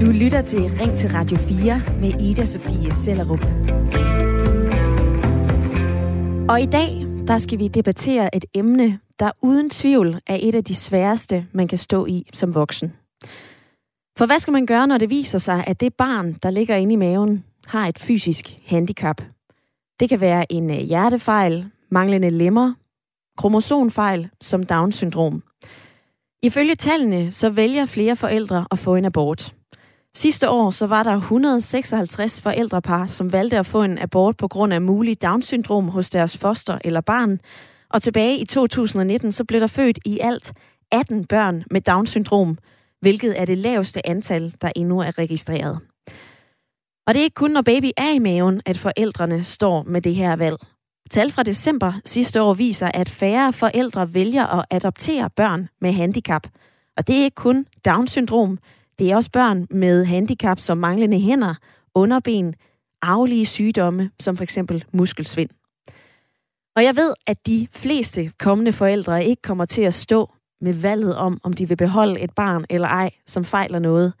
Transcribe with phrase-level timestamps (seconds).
[0.00, 3.44] Du lytter til Ring til Radio 4 med Ida Sofie Sellerup.
[6.48, 10.64] Og i dag, der skal vi debattere et emne, der uden tvivl er et af
[10.64, 12.92] de sværeste, man kan stå i som voksen.
[14.18, 16.92] For hvad skal man gøre, når det viser sig, at det barn, der ligger inde
[16.92, 19.22] i maven, har et fysisk handicap?
[20.00, 22.72] Det kan være en øh, hjertefejl, manglende lemmer,
[23.38, 25.42] kromosonfejl som Down-syndrom.
[26.44, 29.54] Ifølge tallene, så vælger flere forældre at få en abort.
[30.14, 34.72] Sidste år så var der 156 forældrepar, som valgte at få en abort på grund
[34.72, 37.40] af mulig Down-syndrom hos deres foster eller barn.
[37.90, 40.52] Og tilbage i 2019 så blev der født i alt
[40.92, 42.58] 18 børn med Down-syndrom,
[43.00, 45.78] hvilket er det laveste antal, der endnu er registreret.
[47.06, 50.14] Og det er ikke kun, når baby er i maven, at forældrene står med det
[50.14, 50.56] her valg.
[51.10, 56.46] Tal fra december sidste år viser, at færre forældre vælger at adoptere børn med handicap.
[56.96, 58.58] Og det er ikke kun Down-syndrom,
[58.98, 61.54] det er også børn med handicap som manglende hænder,
[61.94, 62.54] underben,
[63.02, 65.50] arvelige sygdomme, som for eksempel muskelsvind.
[66.76, 71.16] Og jeg ved, at de fleste kommende forældre ikke kommer til at stå med valget
[71.16, 74.12] om, om de vil beholde et barn eller ej, som fejler noget.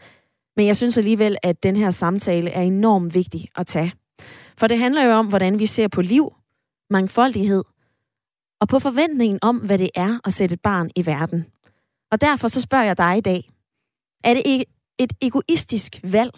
[0.56, 3.92] Men jeg synes alligevel, at den her samtale er enormt vigtig at tage.
[4.58, 6.32] For det handler jo om, hvordan vi ser på liv,
[6.90, 7.64] mangfoldighed
[8.60, 11.46] og på forventningen om, hvad det er at sætte et barn i verden.
[12.10, 13.50] Og derfor så spørger jeg dig i dag,
[14.24, 14.64] er det
[14.98, 16.32] et egoistisk valg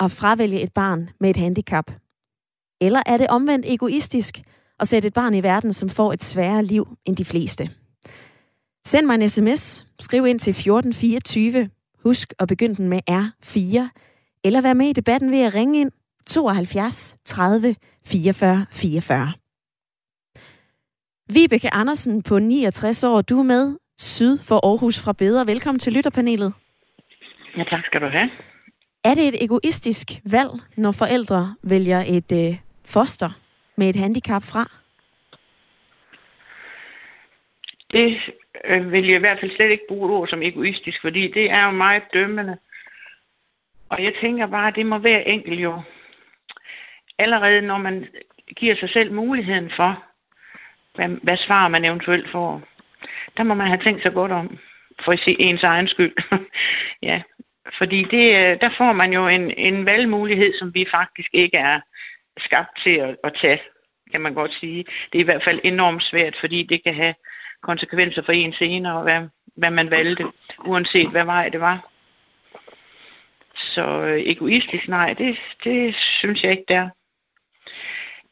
[0.00, 1.90] at fravælge et barn med et handicap?
[2.80, 4.42] Eller er det omvendt egoistisk
[4.80, 7.70] at sætte et barn i verden, som får et sværere liv end de fleste?
[8.86, 9.86] Send mig en sms.
[10.00, 11.70] Skriv ind til 1424.
[12.02, 13.88] Husk at begynde den med R4.
[14.44, 15.90] Eller vær med i debatten ved at ringe ind
[16.26, 19.41] 72 30 44 44.
[21.28, 25.46] Vibeke Andersen på 69 år, du er med syd for Aarhus fra Bedre.
[25.46, 26.54] Velkommen til lytterpanelet.
[27.56, 28.30] Ja, tak skal du have.
[29.04, 33.30] Er det et egoistisk valg, når forældre vælger et øh, foster
[33.76, 34.70] med et handicap fra?
[37.92, 38.18] Det
[38.64, 41.64] øh, vil jeg i hvert fald slet ikke bruge ord som egoistisk, fordi det er
[41.64, 42.56] jo meget dømmende.
[43.88, 45.82] Og jeg tænker bare, at det må være enkelt jo.
[47.18, 48.06] Allerede når man
[48.56, 50.11] giver sig selv muligheden for,
[50.94, 52.62] hvad, hvad svar man eventuelt får,
[53.36, 54.58] der må man have tænkt sig godt om
[55.04, 56.14] for ens egen skyld.
[57.08, 57.22] ja,
[57.78, 61.80] fordi det, øh, der får man jo en, en valgmulighed, som vi faktisk ikke er
[62.38, 63.60] skabt til at, at tage,
[64.10, 64.84] kan man godt sige.
[65.12, 67.14] Det er i hvert fald enormt svært, fordi det kan have
[67.62, 70.26] konsekvenser for en senere, hvad, hvad man valgte,
[70.64, 71.88] uanset hvad vej det var.
[73.54, 76.88] Så øh, egoistisk, nej, det, det synes jeg ikke, der.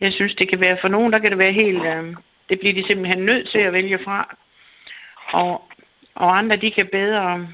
[0.01, 1.85] Jeg synes, det kan være for nogen, der kan det være helt...
[1.85, 2.15] Øh,
[2.51, 4.37] det bliver de simpelthen nødt til at vælge fra.
[5.33, 5.63] Og,
[6.15, 7.47] og andre, de kan bedre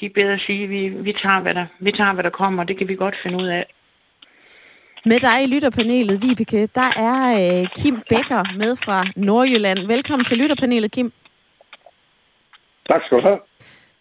[0.00, 2.68] de bedre sige, at vi, vi, tager, hvad der, vi tager, hvad der kommer, og
[2.68, 3.66] det kan vi godt finde ud af.
[5.04, 9.78] Med dig i lytterpanelet, Vibeke, der er øh, Kim Becker med fra Nordjylland.
[9.78, 11.12] Velkommen til lytterpanelet, Kim.
[12.88, 13.38] Tak skal du have.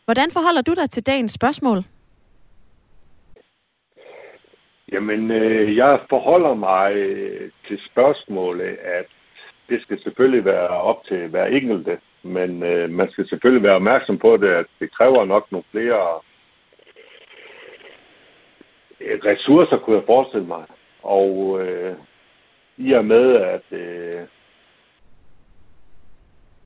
[0.06, 1.84] Hvordan forholder du dig til dagens spørgsmål?
[4.92, 9.06] Jamen, øh, jeg forholder mig øh, til spørgsmålet, at
[9.70, 14.18] det skal selvfølgelig være op til hver enkelte men øh, man skal selvfølgelig være opmærksom
[14.18, 16.22] på det, at det kræver nok nogle flere
[19.02, 20.66] ressourcer, kunne jeg forestille mig.
[21.04, 21.96] Og øh,
[22.78, 24.22] i og med, at øh,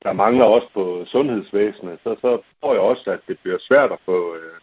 [0.02, 3.98] der mangler også på sundhedsvæsenet, så, så tror jeg også, at det bliver svært at
[4.04, 4.60] få, øh,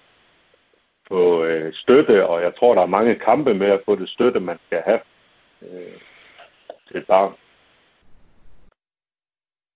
[1.08, 4.40] få øh, støtte, og jeg tror, der er mange kampe med at få det støtte,
[4.40, 5.00] man skal have
[5.62, 6.00] øh,
[6.88, 7.34] til et barn.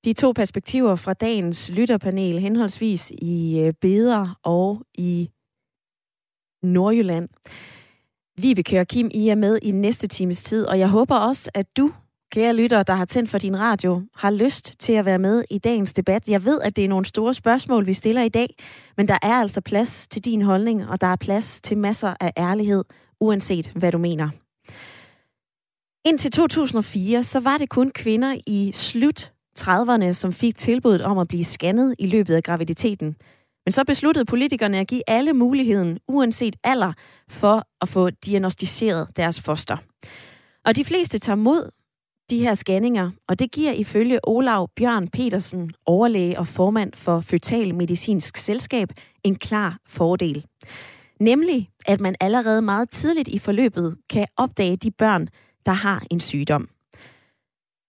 [0.06, 5.30] De to perspektiver fra dagens lytterpanel, henholdsvis i øh, Beder og i
[6.64, 7.30] Nordjylland.
[8.38, 11.78] Vi kører Kim, I er med i næste times tid, og jeg håber også, at
[11.78, 11.92] du,
[12.32, 15.58] kære lytter, der har tændt for din radio, har lyst til at være med i
[15.58, 16.30] dagens debat.
[16.30, 18.56] Jeg ved, at det er nogle store spørgsmål, vi stiller i dag,
[18.98, 22.34] men der er altså plads til din holdning, og der er plads til masser af
[22.38, 22.84] ærlighed,
[23.20, 24.30] uanset hvad du mener.
[26.06, 31.28] Indtil 2004, så var det kun kvinder i slut 30'erne, som fik tilbuddet om at
[31.28, 33.16] blive scannet i løbet af graviditeten.
[33.66, 36.94] Men så besluttede politikerne at give alle muligheden, uanset alder,
[37.30, 39.78] for at få diagnostiseret deres foster.
[40.66, 41.70] Og de fleste tager mod
[42.30, 47.76] de her scanninger, og det giver ifølge Olav Bjørn Petersen, overlæge og formand for Føtal
[47.76, 48.90] Medicinsk Selskab,
[49.24, 50.46] en klar fordel.
[51.20, 55.28] Nemlig, at man allerede meget tidligt i forløbet kan opdage de børn,
[55.66, 56.70] der har en sygdom.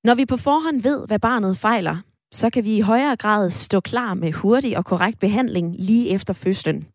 [0.05, 1.97] Når vi på forhånd ved, hvad barnet fejler,
[2.33, 6.35] så kan vi i højere grad stå klar med hurtig og korrekt behandling lige efter
[6.35, 6.87] fødslen.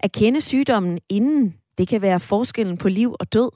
[0.00, 3.50] At kende sygdommen inden, det kan være forskellen på liv og død.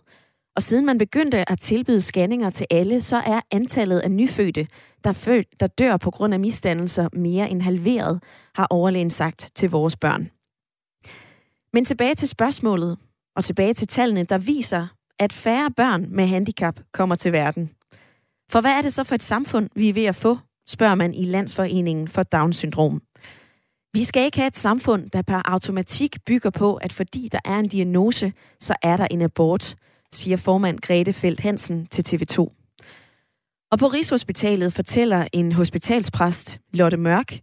[0.56, 4.67] Og siden man begyndte at tilbyde scanninger til alle, så er antallet af nyfødte,
[5.05, 8.23] der, fød, der dør på grund af misdannelser, mere end halveret,
[8.55, 10.31] har overlægen sagt til vores børn.
[11.73, 12.99] Men tilbage til spørgsmålet,
[13.37, 14.87] og tilbage til tallene, der viser,
[15.19, 17.70] at færre børn med handicap kommer til verden.
[18.50, 20.38] For hvad er det så for et samfund, vi er ved at få,
[20.69, 23.02] spørger man i Landsforeningen for Down-syndrom.
[23.93, 27.58] Vi skal ikke have et samfund, der per automatik bygger på, at fordi der er
[27.58, 29.76] en diagnose, så er der en abort,
[30.12, 32.38] siger formand Grete Felt Hansen til TV2.
[33.70, 37.38] Og på Rigshospitalet fortæller en hospitalspræst, Lotte Mørk,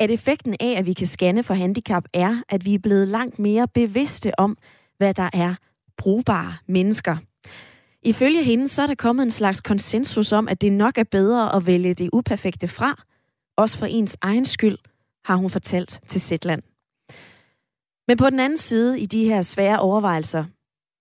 [0.00, 3.38] at effekten af, at vi kan scanne for handicap, er, at vi er blevet langt
[3.38, 4.56] mere bevidste om,
[4.96, 5.54] hvad der er
[5.98, 7.16] brugbare mennesker.
[8.08, 11.56] Ifølge hende så er der kommet en slags konsensus om, at det nok er bedre
[11.56, 13.04] at vælge det uperfekte fra,
[13.56, 14.78] også for ens egen skyld,
[15.24, 16.62] har hun fortalt til Zetland.
[18.08, 20.44] Men på den anden side i de her svære overvejelser,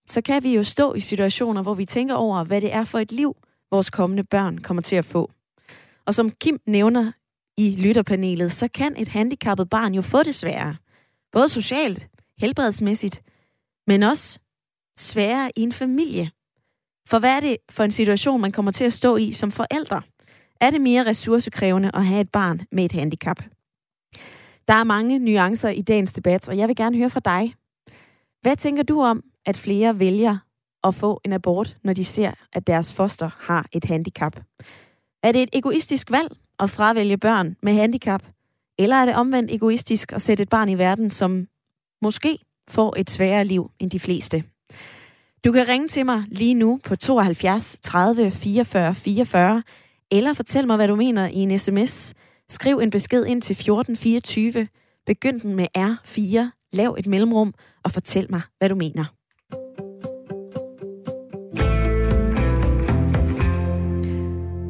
[0.07, 2.99] så kan vi jo stå i situationer, hvor vi tænker over, hvad det er for
[2.99, 3.35] et liv,
[3.71, 5.31] vores kommende børn kommer til at få.
[6.05, 7.11] Og som Kim nævner
[7.57, 10.75] i lytterpanelet, så kan et handicappet barn jo få det sværere.
[11.31, 13.21] Både socialt, helbredsmæssigt,
[13.87, 14.39] men også
[14.97, 16.31] sværere i en familie.
[17.09, 20.01] For hvad er det for en situation, man kommer til at stå i som forældre?
[20.61, 23.43] Er det mere ressourcekrævende at have et barn med et handicap?
[24.67, 27.53] Der er mange nuancer i dagens debat, og jeg vil gerne høre fra dig.
[28.41, 30.37] Hvad tænker du om, at flere vælger
[30.83, 34.39] at få en abort, når de ser, at deres foster har et handicap?
[35.23, 38.23] Er det et egoistisk valg at fravælge børn med handicap?
[38.79, 41.47] Eller er det omvendt egoistisk at sætte et barn i verden, som
[42.01, 42.39] måske
[42.69, 44.43] får et sværere liv end de fleste?
[45.47, 49.63] Du kan ringe til mig lige nu på 72 30 44 44,
[50.11, 52.13] eller fortæl mig, hvad du mener i en sms.
[52.49, 54.67] Skriv en besked ind til 1424.
[55.05, 56.59] Begynd den med R4.
[56.73, 57.53] Lav et mellemrum
[57.83, 59.05] og fortæl mig, hvad du mener.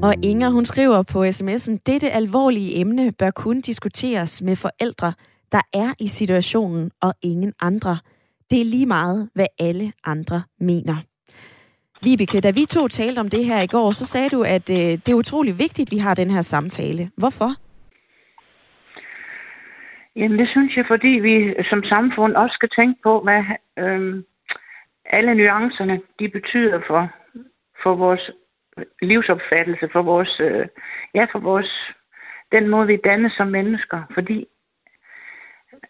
[0.03, 5.13] Og Inger, hun skriver på sms'en, dette alvorlige emne bør kun diskuteres med forældre,
[5.51, 7.97] der er i situationen, og ingen andre.
[8.51, 10.95] Det er lige meget, hvad alle andre mener.
[12.03, 14.77] Vibeke, da vi to talte om det her i går, så sagde du, at øh,
[14.77, 17.11] det er utrolig vigtigt, at vi har den her samtale.
[17.17, 17.49] Hvorfor?
[20.15, 23.43] Jamen det synes jeg, fordi vi som samfund også skal tænke på, hvad
[23.79, 24.23] øh,
[25.05, 27.09] alle nuancerne de betyder for,
[27.83, 28.31] for vores
[29.01, 30.67] livsopfattelse, for vores, øh,
[31.13, 31.93] ja, for vores,
[32.51, 34.03] den måde vi dannes som mennesker.
[34.13, 34.47] Fordi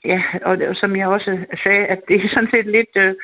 [0.07, 3.15] ja, og, som jeg også sagde, at det er sådan set lidt, øh,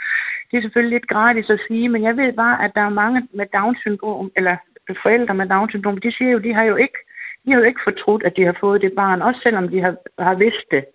[0.52, 3.28] det er selvfølgelig lidt gratis at sige, men jeg ved bare, at der er mange
[3.34, 4.56] med Down-syndrom, eller
[5.04, 6.98] forældre med Down-syndrom, de siger jo, de har jo ikke,
[7.46, 9.96] de har jo ikke fortrudt, at de har fået det barn, også selvom de har,
[10.20, 10.86] har vidst det.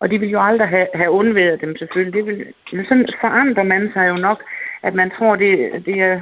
[0.00, 2.14] Og de vil jo aldrig have, have undværet dem selvfølgelig.
[2.14, 4.42] Det vil, men sådan forandrer man sig jo nok,
[4.82, 6.20] at man tror, det, det er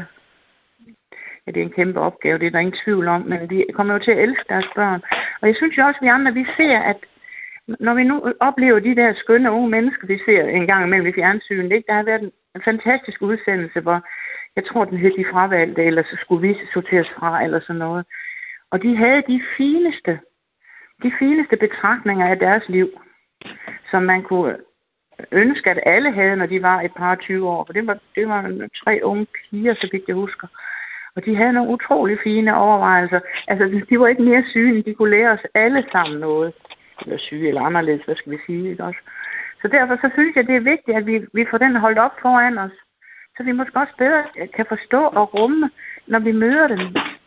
[1.47, 3.95] ja, det er en kæmpe opgave, det er der ingen tvivl om, men de kommer
[3.95, 5.03] jo til at elske deres børn.
[5.41, 6.97] Og jeg synes jo også, at vi andre, vi ser, at
[7.81, 11.13] når vi nu oplever de der skønne unge mennesker, vi ser en gang imellem i
[11.13, 11.87] fjernsynet, ikke?
[11.89, 12.23] der har været
[12.55, 14.01] en fantastisk udsendelse, hvor
[14.57, 18.07] jeg tror, den hed De Fravalgte, eller så skulle vi sorteres fra, eller sådan noget.
[18.71, 20.21] Og de havde de fineste,
[21.03, 22.89] de fineste betragtninger af deres liv,
[23.91, 24.57] som man kunne
[25.33, 27.65] ønske, at alle havde, når de var et par 20 år.
[27.65, 30.47] For det var, det var tre unge piger, så vidt jeg husker.
[31.17, 33.21] Og de havde nogle utrolig fine overvejelser.
[33.49, 36.53] Altså, de var ikke mere syge, end de kunne lære os alle sammen noget
[37.03, 39.01] eller syge eller anderledes, hvad skal vi sige, ikke også?
[39.63, 42.15] Så derfor så synes jeg, det er vigtigt, at vi, vi får den holdt op
[42.23, 42.77] foran os,
[43.37, 44.25] så vi måske også bedre
[44.57, 45.71] kan forstå og rumme,
[46.07, 46.81] når vi møder dem,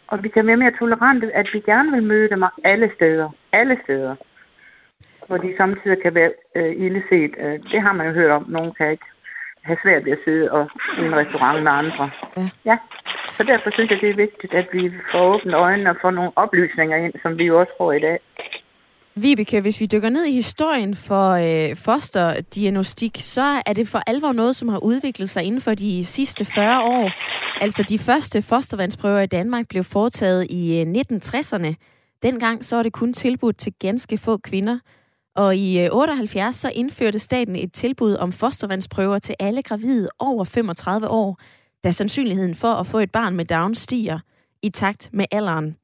[0.07, 3.29] og vi kan være mere tolerante, at vi gerne vil møde dem alle steder.
[3.51, 4.15] Alle steder.
[5.27, 7.31] Hvor de samtidig kan være øh, illeset.
[7.37, 8.45] Øh, det har man jo hørt om.
[8.49, 9.05] Nogen kan ikke
[9.63, 12.09] have svært ved at sidde og, i en restaurant med andre.
[12.37, 12.49] Ja.
[12.65, 12.77] ja.
[13.37, 16.31] Så derfor synes jeg, det er vigtigt, at vi får åbnet øjnene og får nogle
[16.35, 18.19] oplysninger ind, som vi jo også får i dag.
[19.15, 24.31] Vibeke, hvis vi dykker ned i historien for øh, fosterdiagnostik, så er det for alvor
[24.31, 27.11] noget, som har udviklet sig inden for de sidste 40 år.
[27.61, 31.73] Altså de første fostervandsprøver i Danmark blev foretaget i øh, 1960'erne.
[32.23, 34.79] Dengang så var det kun tilbudt til ganske få kvinder.
[35.35, 40.43] Og i øh, 78 så indførte staten et tilbud om fostervandsprøver til alle gravide over
[40.43, 41.39] 35 år,
[41.83, 44.19] da sandsynligheden for at få et barn med Down stiger
[44.61, 45.75] i takt med alderen.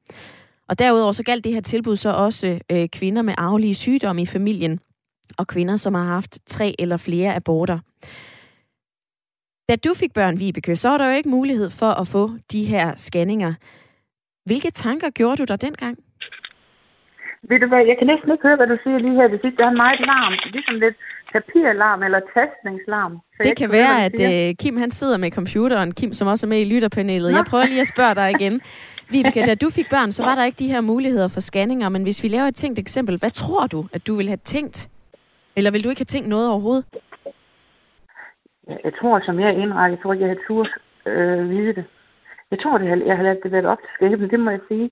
[0.70, 4.26] Og derudover så galt det her tilbud så også øh, kvinder med arvelige sygdomme i
[4.26, 4.80] familien,
[5.38, 7.78] og kvinder, som har haft tre eller flere aborter.
[9.68, 12.64] Da du fik børn, Vibeke, så var der jo ikke mulighed for at få de
[12.64, 13.54] her scanninger.
[14.44, 15.98] Hvilke tanker gjorde du der dengang?
[17.48, 19.28] Ved du hvad, jeg kan næsten ikke høre, hvad du siger lige her.
[19.28, 20.32] Det sidste der er meget larm.
[20.52, 20.96] Ligesom lidt
[21.32, 23.18] papirlarm eller tastningslarm.
[23.34, 25.92] Så det kan være, at uh, Kim han sidder med computeren.
[25.94, 27.32] Kim, som også er med i lytterpanelet.
[27.32, 27.36] Nå.
[27.38, 28.60] Jeg prøver lige at spørge dig igen.
[29.12, 32.02] Vibeke, da du fik børn, så var der ikke de her muligheder for scanninger, men
[32.02, 34.88] hvis vi laver et tænkt eksempel, hvad tror du, at du ville have tænkt?
[35.56, 36.84] Eller vil du ikke have tænkt noget overhovedet?
[38.84, 40.70] Jeg tror, som jeg er indrettet, jeg tror ikke, jeg havde turde
[41.06, 41.84] øh, vide det.
[42.50, 44.90] Jeg tror, det jeg har ladet det være op til skæbne, det må jeg sige.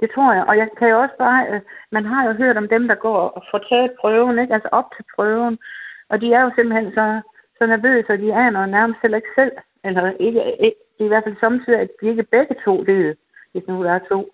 [0.00, 0.44] Det tror jeg.
[0.44, 1.60] Og jeg kan jo også bare, øh,
[1.92, 4.54] man har jo hørt om dem, der går og får taget prøven, ikke?
[4.54, 5.58] altså op til prøven.
[6.08, 7.20] Og de er jo simpelthen så,
[7.58, 9.52] så nervøse, og de aner nærmest heller ikke selv,
[9.84, 13.14] eller ikke, ikke det er i hvert fald samtidig, at de ikke begge to ved,
[13.52, 14.30] hvis nu der er to,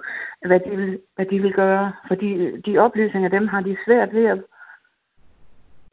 [0.47, 1.93] hvad de vil, hvad de vil gøre.
[2.09, 4.39] Fordi de oplysninger, dem har de svært ved at,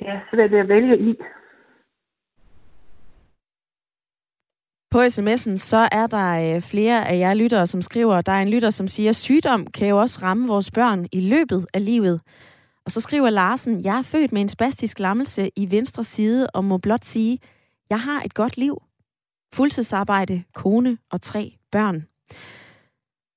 [0.02, 1.16] ja, svært ved at vælge i.
[4.92, 8.50] På sms'en, så er der øh, flere af jer lyttere, som skriver, der er en
[8.50, 12.22] lytter, som siger, sygdom kan jo også ramme vores børn i løbet af livet.
[12.86, 16.64] Og så skriver Larsen, jeg er født med en spastisk lammelse i venstre side, og
[16.64, 17.40] må blot sige,
[17.90, 18.82] jeg har et godt liv.
[19.54, 22.08] Fuldtidsarbejde, kone og tre børn.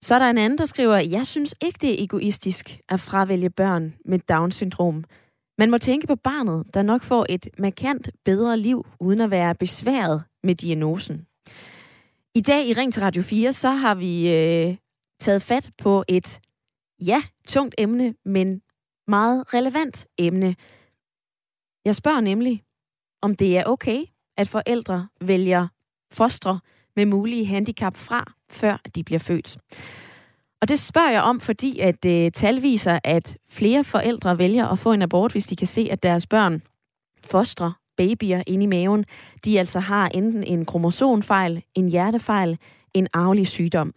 [0.03, 3.51] Så er der en anden, der skriver, jeg synes ikke, det er egoistisk at fravælge
[3.51, 5.05] børn med Down-syndrom.
[5.59, 9.55] Man må tænke på barnet, der nok får et markant bedre liv, uden at være
[9.55, 11.27] besværet med diagnosen.
[12.35, 14.77] I dag i Ring til Radio 4, så har vi øh,
[15.21, 16.41] taget fat på et,
[17.07, 18.63] ja, tungt emne, men
[19.07, 20.57] meget relevant emne.
[21.85, 22.65] Jeg spørger nemlig,
[23.23, 24.05] om det er okay,
[24.37, 25.69] at forældre vælger
[26.13, 26.61] fostre
[26.99, 29.57] med mulige handicap fra, før de bliver født.
[30.61, 34.79] Og det spørger jeg om, fordi at øh, tal viser, at flere forældre vælger at
[34.79, 36.63] få en abort, hvis de kan se, at deres børn
[37.25, 39.05] fostre babyer inde i maven,
[39.45, 42.59] de altså har enten en kromosomfejl, en hjertefejl,
[42.95, 43.95] en arvelig sygdom.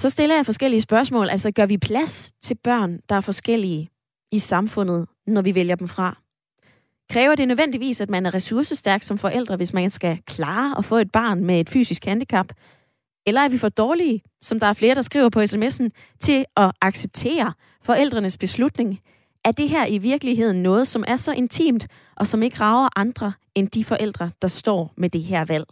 [0.00, 1.28] Så stiller jeg forskellige spørgsmål.
[1.28, 3.90] Altså, gør vi plads til børn, der er forskellige
[4.32, 6.16] i samfundet, når vi vælger dem fra?
[7.12, 10.96] Kræver det nødvendigvis, at man er ressourcestærk som forældre, hvis man skal klare at få
[10.96, 12.46] et barn med et fysisk handicap?
[13.26, 15.88] Eller er vi for dårlige, som der er flere, der skriver på sms'en,
[16.20, 17.52] til at acceptere
[17.84, 18.98] forældrenes beslutning?
[19.44, 23.32] Er det her i virkeligheden noget, som er så intimt, og som ikke rager andre
[23.54, 25.64] end de forældre, der står med det her valg?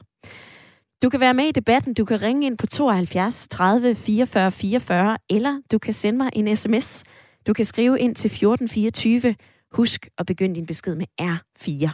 [1.03, 1.95] Du kan være med i debatten.
[1.95, 6.57] Du kan ringe ind på 72 30 44 44, eller du kan sende mig en
[6.57, 7.05] sms.
[7.47, 9.35] Du kan skrive ind til 1424.
[9.73, 11.91] Husk at begynde din besked med R4.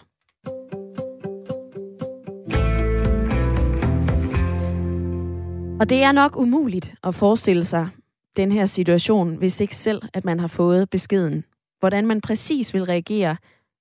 [5.81, 7.89] Og det er nok umuligt at forestille sig
[8.37, 11.45] den her situation, hvis ikke selv, at man har fået beskeden
[11.79, 13.37] hvordan man præcis vil reagere,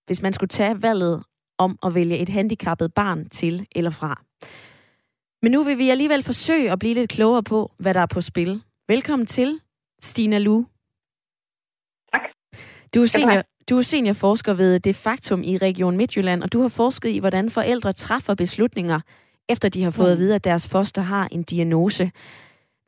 [0.06, 1.24] hvis man skulle tage valget
[1.58, 4.22] om at vælge et handicappet barn til eller fra.
[5.42, 8.22] Men nu vil vi alligevel forsøge at blive lidt klogere på, hvad der er på
[8.22, 8.64] spil.
[8.88, 9.62] Velkommen til,
[10.02, 10.66] Stina Lu.
[12.12, 12.22] Tak.
[12.96, 16.74] Du er, senior, du er seniorforsker ved Det Faktum i Region Midtjylland, og du har
[16.78, 19.00] forsket i, hvordan forældre træffer beslutninger,
[19.50, 20.14] efter de har fået mm.
[20.14, 22.12] at vide, at deres foster har en diagnose.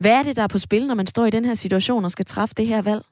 [0.00, 2.10] Hvad er det, der er på spil, når man står i den her situation og
[2.10, 3.02] skal træffe det her valg?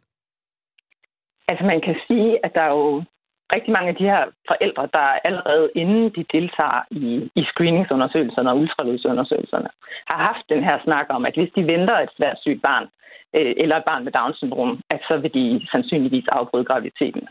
[1.49, 3.03] Altså man kan sige, at der er jo
[3.55, 8.59] rigtig mange af de her forældre, der allerede inden de deltager i, i screeningsundersøgelserne og
[8.59, 9.69] ultralydsundersøgelserne,
[10.11, 12.87] har haft den her snak om, at hvis de venter et svært sygt barn,
[13.37, 17.29] øh, eller et barn med Down-syndrom, at så vil de sandsynligvis afbryde graviditeten.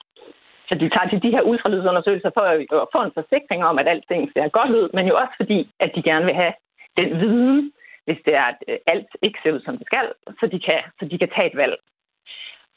[0.68, 2.42] Så de tager til de her ultralydsundersøgelser for
[2.82, 5.92] at få en forsikring om, at alting ser godt ud, men jo også fordi, at
[5.96, 6.54] de gerne vil have
[6.98, 7.72] den viden,
[8.06, 10.08] hvis det er, at øh, alt ikke ser ud, som det skal,
[10.40, 11.76] så de kan, så de kan tage et valg.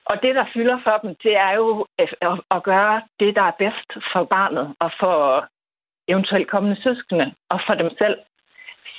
[0.04, 3.60] Og det, der fylder for dem, det er jo øh, at gøre det, der er
[3.64, 5.46] bedst for barnet og for
[6.08, 8.18] eventuelt kommende søskende og for dem selv.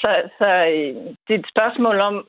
[0.01, 2.27] Så, så øh, det er et spørgsmål om,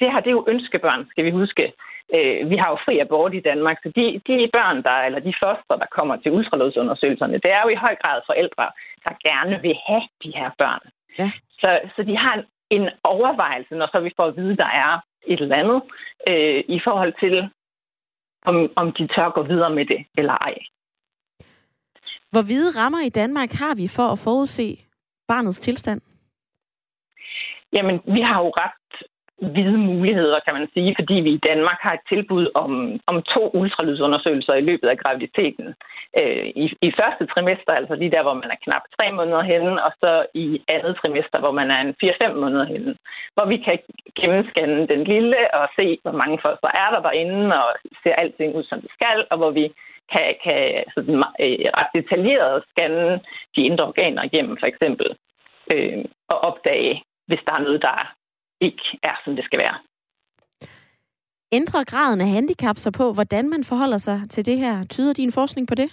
[0.00, 1.72] det her det er jo ønskebørn, skal vi huske.
[2.16, 5.34] Øh, vi har jo fri abort i Danmark, så de, de børn, der, eller de
[5.42, 8.66] foster, der kommer til ultralydsundersøgelserne, det er jo i høj grad forældre,
[9.04, 10.82] der gerne vil have de her børn.
[11.18, 11.30] Ja.
[11.60, 15.00] Så, så de har en, en overvejelse, når så vi får at vide, der er
[15.26, 15.82] et eller andet,
[16.30, 17.50] øh, i forhold til,
[18.44, 20.54] om, om de tør gå videre med det eller ej.
[22.32, 24.78] Hvor hvide rammer i Danmark har vi for at forudse
[25.28, 26.00] barnets tilstand?
[27.72, 28.76] Jamen, vi har jo ret
[29.52, 33.50] hvide muligheder, kan man sige, fordi vi i Danmark har et tilbud om, om to
[33.60, 35.74] ultralydsundersøgelser i løbet af graviditeten.
[36.20, 39.84] Øh, i, I første trimester, altså lige der, hvor man er knap tre måneder henne,
[39.84, 42.94] og så i andet trimester, hvor man er en 4-5 måneder henne,
[43.34, 43.78] hvor vi kan
[44.20, 47.70] gennemscanne den lille og se, hvor mange foster er der derinde, og
[48.02, 49.64] ser alting ud, som det skal, og hvor vi
[50.12, 53.20] kan, kan sådan, øh, ret detaljeret scanne
[53.56, 55.08] de indre organer igennem, for eksempel,
[55.72, 58.14] øh, og opdage, hvis der er noget, der
[58.66, 59.76] ikke er, som det skal være.
[61.58, 64.84] Ændrer graden af handicap sig på, hvordan man forholder sig til det her?
[64.90, 65.90] Tyder din forskning på det?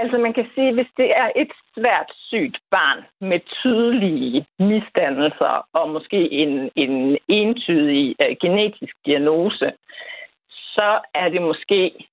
[0.00, 5.90] Altså man kan sige, hvis det er et svært sygt barn med tydelige misdannelser og
[5.90, 9.72] måske en, en entydig uh, genetisk diagnose,
[10.48, 12.08] så er det måske,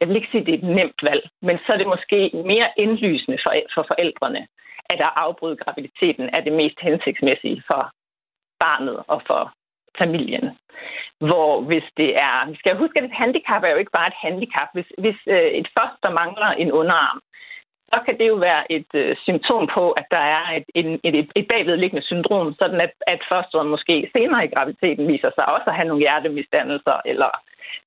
[0.00, 2.30] jeg vil ikke sige, at det er et nemt valg, men så er det måske
[2.34, 4.46] mere indlysende for, for forældrene,
[4.92, 7.82] at at afbryde graviditeten er det mest hensigtsmæssige for
[8.60, 9.52] barnet og for
[9.98, 10.46] familien.
[11.28, 12.34] Hvor hvis det er...
[12.50, 14.68] Vi skal huske, at et handicap er jo ikke bare et handicap.
[14.74, 17.20] Hvis, hvis øh, et foster mangler en underarm,
[17.92, 21.30] så kan det jo være et øh, symptom på, at der er et, et, et,
[21.36, 25.76] et bagvedliggende syndrom, sådan at, at fosteret måske senere i graviditeten viser sig også at
[25.76, 27.30] have nogle hjertemisdannelser, eller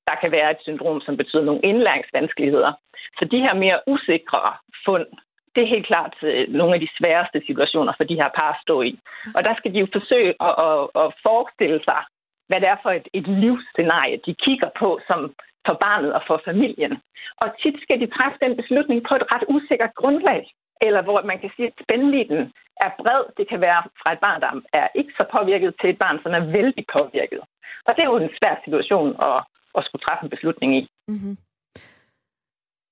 [0.08, 2.72] der kan være et syndrom, som betyder nogle indlæringsvanskeligheder.
[3.18, 4.54] Så de her mere usikre
[4.86, 5.08] fund,
[5.56, 8.62] det er helt klart øh, nogle af de sværeste situationer for de her par at
[8.66, 9.00] stå i.
[9.36, 12.02] Og der skal de jo forsøge at, at, at forestille sig,
[12.48, 15.20] hvad det er for et, et livsscenarie, de kigger på som
[15.68, 16.94] for barnet og for familien.
[17.42, 20.42] Og tit skal de træffe den beslutning på et ret usikkert grundlag,
[20.82, 22.42] eller hvor man kan sige, at spændvidden
[22.86, 23.24] er bred.
[23.38, 26.32] Det kan være fra et barn, der er ikke så påvirket, til et barn, som
[26.40, 27.42] er vældig påvirket.
[27.86, 29.40] Og det er jo en svær situation at,
[29.78, 30.82] at skulle træffe en beslutning i.
[31.08, 31.38] Mm-hmm.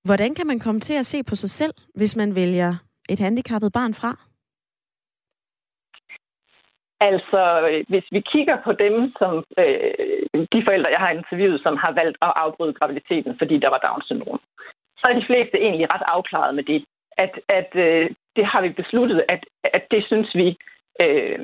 [0.04, 2.72] Hvordan kan man komme til at se på sig selv, hvis man vælger
[3.10, 4.12] et handicappet barn fra?
[7.10, 7.42] Altså,
[7.92, 12.18] hvis vi kigger på dem, som øh, de forældre, jeg har interviewet, som har valgt
[12.22, 14.40] at afbryde graviditeten, fordi der var Down-syndrom,
[15.00, 16.86] så er de fleste egentlig ret afklaret med det.
[17.18, 20.48] At, at øh, det har vi besluttet, at, at det synes vi,
[21.02, 21.40] øh,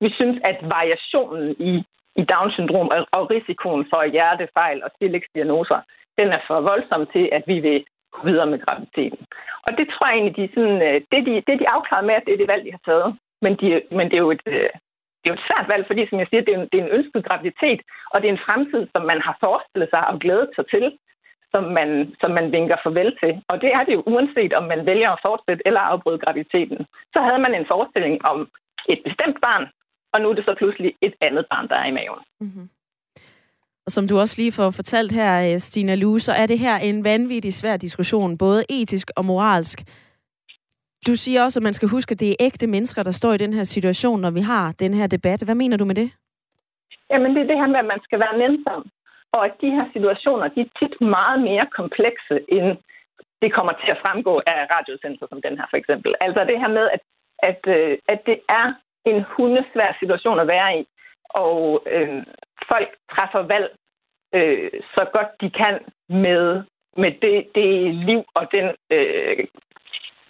[0.00, 1.72] vi synes, at variationen i,
[2.16, 5.80] i Down-syndrom og, og risikoen for hjertefejl og stillægsdiagnoser,
[6.18, 9.24] den er for voldsom til, at vi vil gå videre med graviditeten.
[9.66, 12.24] Og det tror jeg egentlig, de sådan, øh, det, de, det de afklaret med, at
[12.26, 13.10] det er det valg, de har taget.
[13.44, 13.66] Men, de,
[13.98, 14.70] men det er jo et, øh,
[15.20, 16.84] det er jo et svært valg, fordi som jeg siger, det er, en, det er
[16.84, 17.80] en ønsket graviditet,
[18.12, 20.86] og det er en fremtid, som man har forestillet sig og glædet sig til,
[21.52, 21.90] som man,
[22.20, 23.32] som man vinker farvel til.
[23.50, 26.78] Og det er det jo uanset, om man vælger at fortsætte eller afbryde graviditeten.
[27.14, 28.38] Så havde man en forestilling om
[28.92, 29.64] et bestemt barn,
[30.12, 32.22] og nu er det så pludselig et andet barn, der er i maven.
[32.40, 32.68] Mm-hmm.
[33.86, 37.04] Og som du også lige får fortalt her, Stina Lue, så er det her en
[37.04, 39.78] vanvittig svær diskussion, både etisk og moralsk.
[41.06, 43.42] Du siger også, at man skal huske, at det er ægte mennesker, der står i
[43.44, 45.42] den her situation, når vi har den her debat.
[45.42, 46.10] Hvad mener du med det?
[47.10, 48.82] Jamen, det er det her med, at man skal være nænsom.
[49.32, 52.68] Og at de her situationer, de er tit meget mere komplekse, end
[53.42, 56.10] det kommer til at fremgå af radiosendelser som den her, for eksempel.
[56.20, 57.02] Altså det her med, at,
[57.50, 58.66] at, øh, at det er
[59.04, 60.86] en hundesvær situation at være i,
[61.30, 62.22] og øh,
[62.68, 63.70] folk træffer valg
[64.34, 66.62] øh, så godt de kan med,
[66.96, 69.46] med det, det liv og den øh,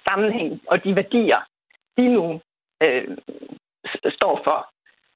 [0.08, 1.40] sammenhæng og de værdier,
[1.96, 2.40] de nu
[2.82, 3.16] øh,
[4.18, 4.68] står for.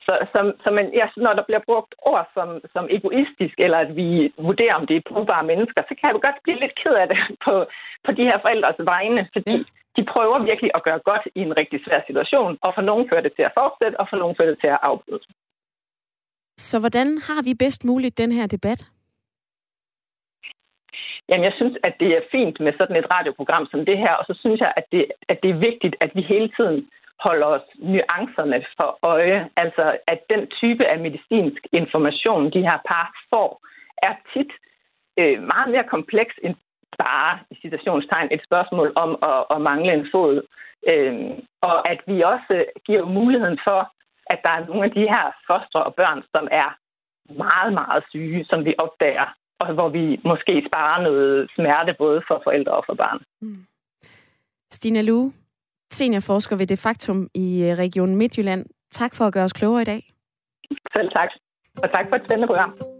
[0.07, 3.97] Så, så, så man, ja, når der bliver brugt ord som, som egoistisk, eller at
[3.97, 6.95] vi vurderer, om det er brugbare mennesker, så kan jeg jo godt blive lidt ked
[7.03, 7.67] af det på,
[8.05, 9.65] på de her forældres vegne, fordi ja
[9.97, 13.25] de prøver virkelig at gøre godt i en rigtig svær situation, og for nogen fører
[13.27, 15.21] det til at fortsætte, og for nogen fører det til at afbryde.
[16.57, 18.81] Så hvordan har vi bedst muligt den her debat?
[21.29, 24.25] Jamen, jeg synes, at det er fint med sådan et radioprogram som det her, og
[24.27, 26.89] så synes jeg, at det, at det er vigtigt, at vi hele tiden
[27.27, 29.51] holder os nuancerne for øje.
[29.57, 33.51] Altså, at den type af medicinsk information, de her par får,
[34.09, 34.53] er tit
[35.21, 36.55] øh, meget mere kompleks end
[36.99, 40.37] bare i citationstegn et spørgsmål om at, at mangle en fod.
[40.93, 41.15] Øh,
[41.63, 43.81] og at vi også giver muligheden for,
[44.27, 46.69] at der er nogle af de her fostre og børn, som er
[47.45, 49.29] meget, meget syge, som vi opdager
[49.61, 53.21] og hvor vi måske sparer noget smerte både for forældre og for barn.
[53.41, 53.67] Mm.
[54.71, 55.33] Stina Lue,
[55.91, 58.67] seniorforsker ved Det Faktum i øh, Region Midtjylland.
[58.93, 60.03] Tak for at gøre os klogere i dag.
[60.97, 61.31] Selv tak.
[61.83, 62.94] Og tak for et spændende program.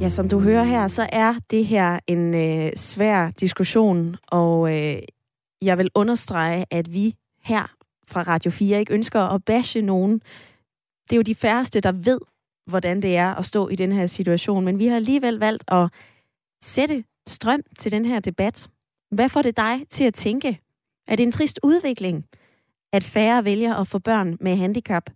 [0.00, 5.02] Ja, som du hører her, så er det her en øh, svær diskussion, og øh,
[5.62, 7.74] jeg vil understrege, at vi her
[8.06, 10.12] fra Radio 4 ikke ønsker at bashe nogen.
[11.04, 12.20] Det er jo de færreste, der ved,
[12.66, 15.88] hvordan det er at stå i den her situation, men vi har alligevel valgt at
[16.62, 18.68] sætte strøm til den her debat.
[19.10, 20.60] Hvad får det dig til at tænke?
[21.06, 22.24] Er det en trist udvikling,
[22.92, 25.10] at færre vælger at få børn med handicap?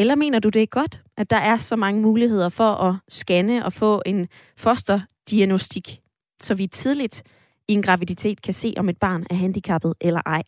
[0.00, 3.64] Eller mener du, det er godt, at der er så mange muligheder for at scanne
[3.64, 6.00] og få en fosterdiagnostik,
[6.42, 7.22] så vi tidligt
[7.68, 10.42] i en graviditet kan se, om et barn er handicappet eller ej?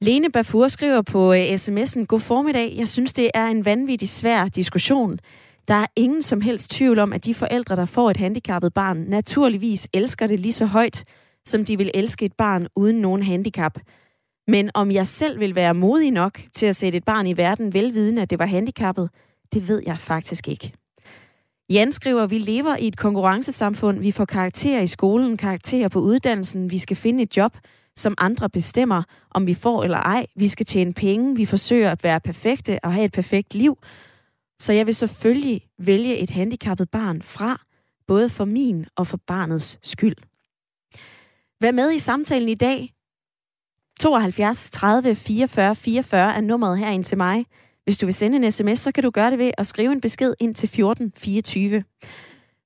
[0.00, 2.74] Lene Bafur skriver på øh, sms'en, God formiddag.
[2.76, 5.18] Jeg synes, det er en vanvittig svær diskussion.
[5.68, 8.96] Der er ingen som helst tvivl om, at de forældre, der får et handicappet barn,
[8.96, 11.04] naturligvis elsker det lige så højt,
[11.44, 13.78] som de vil elske et barn uden nogen handicap.
[14.50, 17.74] Men om jeg selv vil være modig nok til at sætte et barn i verden
[17.74, 19.10] velvidende, at det var handicappet,
[19.52, 20.72] det ved jeg faktisk ikke.
[21.68, 23.98] Jan skriver, vi lever i et konkurrencesamfund.
[23.98, 26.70] Vi får karakterer i skolen, karakterer på uddannelsen.
[26.70, 27.56] Vi skal finde et job,
[27.96, 30.26] som andre bestemmer, om vi får eller ej.
[30.36, 31.36] Vi skal tjene penge.
[31.36, 33.78] Vi forsøger at være perfekte og have et perfekt liv.
[34.60, 37.60] Så jeg vil selvfølgelig vælge et handicappet barn fra,
[38.06, 40.16] både for min og for barnets skyld.
[41.60, 42.94] Vær med i samtalen i dag.
[44.00, 47.44] 72 30 44 44 er nummeret her ind til mig.
[47.84, 50.00] Hvis du vil sende en sms, så kan du gøre det ved at skrive en
[50.00, 51.84] besked ind til 1424.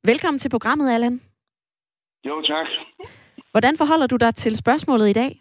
[0.04, 1.20] Velkommen til programmet, Allan.
[2.28, 2.66] Jo, tak.
[3.50, 5.32] Hvordan forholder du dig til spørgsmålet i dag?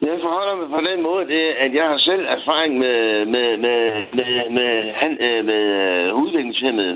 [0.00, 3.80] Jeg forholder mig på den måde, det, at jeg har selv erfaring med, med, med,
[4.18, 6.94] med, med, han, øh, med øh, udviklingshemmede.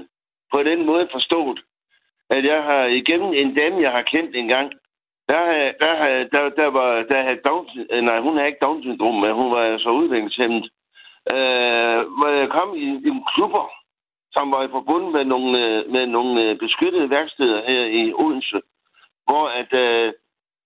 [0.53, 1.59] På den måde forstået,
[2.31, 4.73] at jeg har igennem en dame, jeg har kendt engang,
[5.29, 8.65] der, øh, der, øh, der, der, var, der havde Down, øh, nej, hun havde ikke
[8.67, 10.71] Down-syndrom, men hun var så udviklingshemmet
[11.35, 13.67] øh, hvor jeg kom i, i klubber,
[14.33, 18.61] som var forbundet med nogle, med nogle beskyttede værksteder her i Odense,
[19.27, 19.73] hvor at,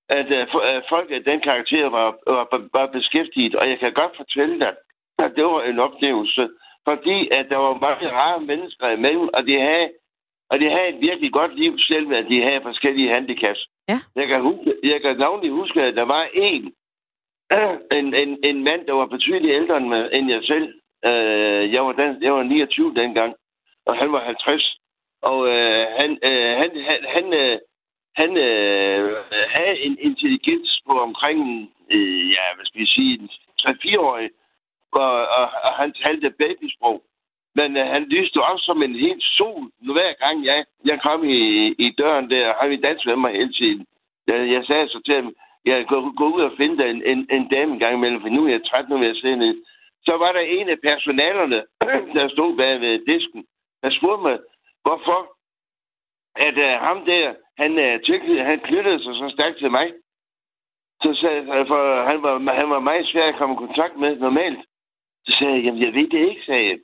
[0.08, 0.26] at,
[0.74, 3.54] at folk af den karakter var, var, var beskæftiget.
[3.54, 4.74] Og jeg kan godt fortælle dig,
[5.18, 6.48] at det var en oplevelse,
[6.88, 9.90] fordi at der var mange rare mennesker imellem, og de havde,
[10.52, 13.60] og de havde et virkelig godt liv, selv at de havde forskellige handicaps.
[13.88, 13.98] Ja.
[14.16, 16.72] Jeg kan, huske, jeg kan navnlig huske, at der var en,
[17.98, 19.76] en, en, en mand, der var betydeligt ældre
[20.16, 20.68] end, jeg selv.
[21.04, 23.34] Øh, jeg, var den, jeg var 29 dengang,
[23.86, 24.76] og han var 50.
[25.22, 27.58] Og øh, han, øh, han, han, han, øh,
[28.16, 29.16] han øh,
[29.56, 31.40] havde en intelligens på omkring,
[31.90, 33.28] øh, ja, hvad skal vi sige,
[33.60, 34.30] 3-4-årig,
[34.92, 37.02] og, og, og han talte babysprog.
[37.54, 41.38] Men øh, han lyste op som en helt sol, hver gang jeg, jeg kom i,
[41.78, 43.86] i døren der, har vi danset med mig hele tiden.
[44.26, 45.34] Jeg, jeg sagde så til ham,
[45.64, 48.44] jeg gå, gå ud og finde en, en, en dame en gang imellem, for nu
[48.46, 49.54] er jeg træt, nu vil jeg se ned.
[50.06, 51.62] Så var der en af personalerne,
[52.16, 53.44] der stod bag ved disken,
[53.82, 54.38] der spurgte mig,
[54.82, 55.18] hvorfor
[56.36, 59.92] at øh, ham der, han, øh, tilknyttede, han knyttede sig så stærkt til mig.
[61.02, 64.16] Så sagde jeg, for han var, han var meget svær at komme i kontakt med
[64.16, 64.60] normalt.
[65.26, 66.78] Så sagde jeg, jamen jeg ved det ikke, sagde jeg.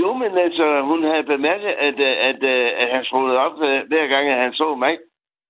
[0.00, 2.44] Jo, men altså, hun havde bemærket, at, at, at,
[2.82, 3.56] at han strålede op
[3.90, 4.98] hver gang, at han så mig.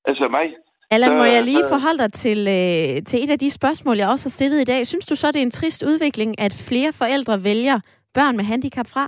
[0.05, 0.47] Altså mig.
[0.91, 4.27] Allan, må jeg lige forholde dig til, øh, til et af de spørgsmål, jeg også
[4.27, 4.87] har stillet i dag.
[4.87, 7.79] Synes du så, det er en trist udvikling, at flere forældre vælger
[8.15, 9.05] børn med handicap fra?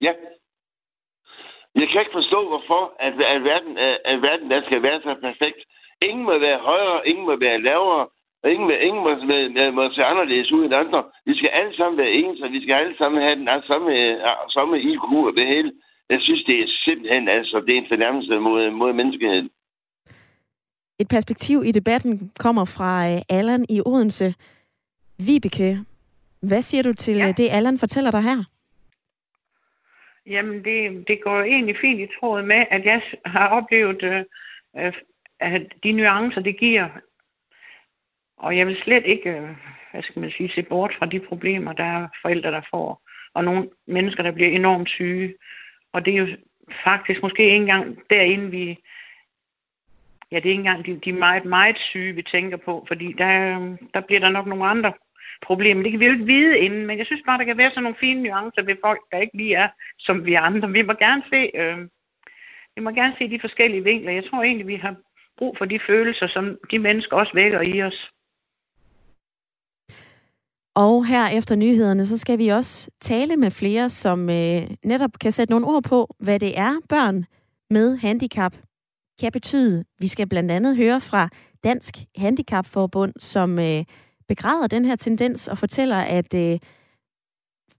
[0.00, 0.12] Ja.
[1.80, 3.78] Jeg kan ikke forstå, hvorfor at, at, verden,
[4.10, 5.60] at verden der skal være så perfekt.
[6.08, 8.06] Ingen må være højere, ingen må være lavere,
[8.50, 11.04] ingen, ingen må, må, må se anderledes ud end andre.
[11.26, 13.90] Vi skal alle sammen være ens, og vi skal alle sammen have den samme,
[14.48, 15.72] samme IQ og det hele.
[16.10, 19.50] Jeg synes, det er simpelthen altså, det er en fornærmelse mod, mod menneskeheden.
[20.98, 24.34] Et perspektiv i debatten kommer fra øh, Allan i Odense.
[25.26, 25.78] Vibeke,
[26.42, 27.28] hvad siger du til ja.
[27.28, 28.44] Øh, det, Allan fortæller dig her?
[30.26, 34.24] Jamen, det, det går jo egentlig fint i tråd med, at jeg har oplevet, øh,
[34.78, 34.92] øh,
[35.40, 36.88] at de nuancer, det giver,
[38.42, 39.48] og jeg vil slet ikke, øh,
[39.90, 43.02] hvad skal man sige, se bort fra de problemer, der er forældre, der får,
[43.34, 45.34] og nogle mennesker, der bliver enormt syge.
[45.92, 46.28] Og det er jo
[46.84, 48.78] faktisk måske ikke engang derinde, vi,
[50.30, 53.60] ja, det er ikke engang de, de meget, meget syge, vi tænker på, fordi der,
[53.60, 54.92] øh, der bliver der nok nogle andre
[55.42, 55.82] problemer.
[55.82, 57.82] Det kan vi jo ikke vide inden, men jeg synes bare, der kan være sådan
[57.82, 60.70] nogle fine nuancer ved folk, der ikke lige er som vi andre.
[60.70, 61.78] Vi må gerne se, øh,
[62.76, 64.12] vi må gerne se de forskellige vinkler.
[64.12, 64.94] Jeg tror egentlig, vi har
[65.38, 68.11] brug for de følelser, som de mennesker også vækker i os.
[70.74, 75.32] Og her efter nyhederne, så skal vi også tale med flere, som øh, netop kan
[75.32, 77.24] sætte nogle ord på, hvad det er, børn
[77.70, 78.56] med handicap
[79.20, 79.84] kan betyde.
[79.98, 81.28] Vi skal blandt andet høre fra
[81.64, 83.84] Dansk Handicapforbund, som øh,
[84.28, 86.58] begræder den her tendens og fortæller, at øh,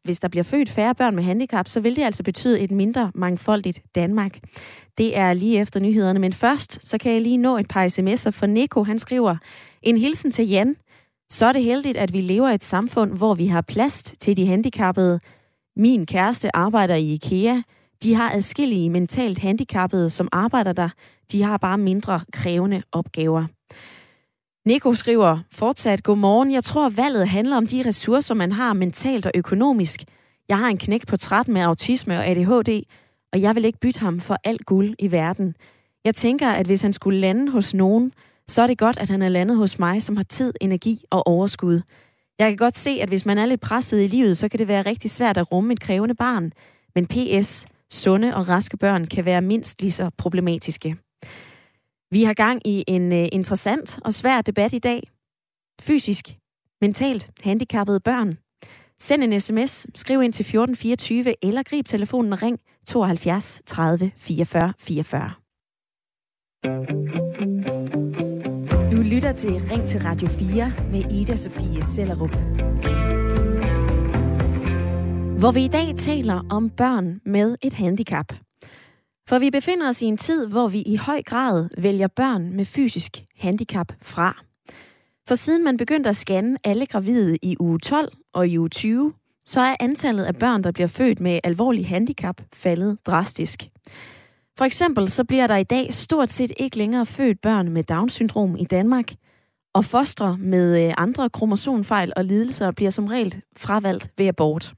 [0.03, 3.11] hvis der bliver født færre børn med handicap, så vil det altså betyde et mindre
[3.15, 4.39] mangfoldigt Danmark.
[4.97, 8.29] Det er lige efter nyhederne, men først så kan jeg lige nå et par sms'er
[8.29, 8.83] for Nico.
[8.83, 9.35] Han skriver,
[9.81, 10.75] en hilsen til Jan.
[11.33, 14.37] Så er det heldigt, at vi lever i et samfund, hvor vi har plads til
[14.37, 15.19] de handicappede.
[15.75, 17.61] Min kæreste arbejder i IKEA.
[18.03, 20.89] De har adskillige mentalt handicappede, som arbejder der.
[21.31, 23.45] De har bare mindre krævende opgaver.
[24.65, 26.51] Nico skriver fortsat, godmorgen.
[26.51, 30.03] Jeg tror, valget handler om de ressourcer, man har mentalt og økonomisk.
[30.49, 32.83] Jeg har en knæk på 13 med autisme og ADHD,
[33.33, 35.55] og jeg vil ikke bytte ham for alt guld i verden.
[36.05, 38.13] Jeg tænker, at hvis han skulle lande hos nogen,
[38.47, 41.27] så er det godt, at han er landet hos mig, som har tid, energi og
[41.27, 41.81] overskud.
[42.39, 44.67] Jeg kan godt se, at hvis man er lidt presset i livet, så kan det
[44.67, 46.51] være rigtig svært at rumme et krævende barn.
[46.95, 50.97] Men PS, sunde og raske børn kan være mindst lige så problematiske.
[52.11, 55.09] Vi har gang i en øh, interessant og svær debat i dag.
[55.81, 56.37] fysisk,
[56.81, 58.37] mentalt handicappede børn.
[58.99, 64.73] Send en sms, skriv ind til 1424 eller grib telefonen og ring 72 30 44
[64.79, 65.31] 44.
[69.03, 72.35] Du lytter til Ring til Radio 4 med Ida Sofie Sellerup.
[75.39, 78.33] Hvor vi i dag taler om børn med et handicap.
[79.27, 82.65] For vi befinder os i en tid, hvor vi i høj grad vælger børn med
[82.65, 84.43] fysisk handicap fra.
[85.27, 89.13] For siden man begyndte at scanne alle gravide i uge 12 og i uge 20,
[89.45, 93.69] så er antallet af børn, der bliver født med alvorlig handicap, faldet drastisk.
[94.57, 98.55] For eksempel så bliver der i dag stort set ikke længere født børn med Down-syndrom
[98.59, 99.13] i Danmark,
[99.73, 104.73] og fostre med øh, andre kromosomfejl og lidelser bliver som regel fravalgt ved abort.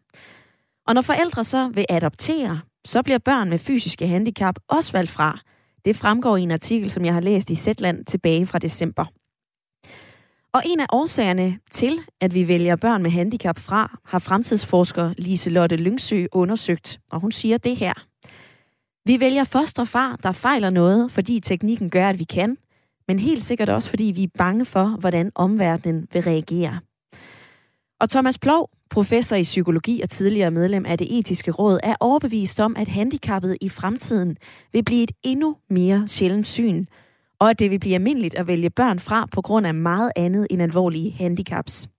[0.87, 5.39] Og når forældre så vil adoptere, så bliver børn med fysiske handicap også valgt fra.
[5.85, 9.05] Det fremgår i en artikel, som jeg har læst i Zetland tilbage fra december.
[10.53, 15.49] Og en af årsagerne til, at vi vælger børn med handicap fra, har fremtidsforsker Lise
[15.49, 17.93] Lotte Lyngsø undersøgt, og hun siger det her.
[19.07, 22.57] Vi vælger fosterfar, der fejler noget, fordi teknikken gør, at vi kan,
[23.07, 26.79] men helt sikkert også, fordi vi er bange for, hvordan omverdenen vil reagere.
[27.99, 32.59] Og Thomas Plov, professor i psykologi og tidligere medlem af det etiske råd, er overbevist
[32.59, 34.37] om, at handicappet i fremtiden
[34.73, 36.85] vil blive et endnu mere sjældent syn,
[37.39, 40.47] og at det vil blive almindeligt at vælge børn fra på grund af meget andet
[40.49, 41.89] end alvorlige handicaps.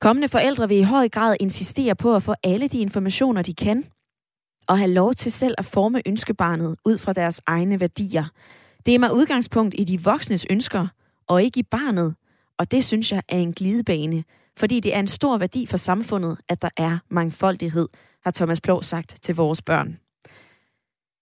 [0.00, 3.84] Kommende forældre vil i høj grad insistere på at få alle de informationer, de kan,
[4.70, 8.24] og have lov til selv at forme ønskebarnet ud fra deres egne værdier.
[8.86, 10.86] Det er med udgangspunkt i de voksnes ønsker,
[11.26, 12.14] og ikke i barnet,
[12.58, 14.24] og det synes jeg er en glidebane,
[14.58, 17.88] fordi det er en stor værdi for samfundet, at der er mangfoldighed,
[18.24, 19.98] har Thomas Plov sagt til vores børn.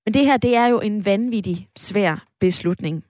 [0.06, 3.04] Men det her, det er jo en vanvittig svær beslutning.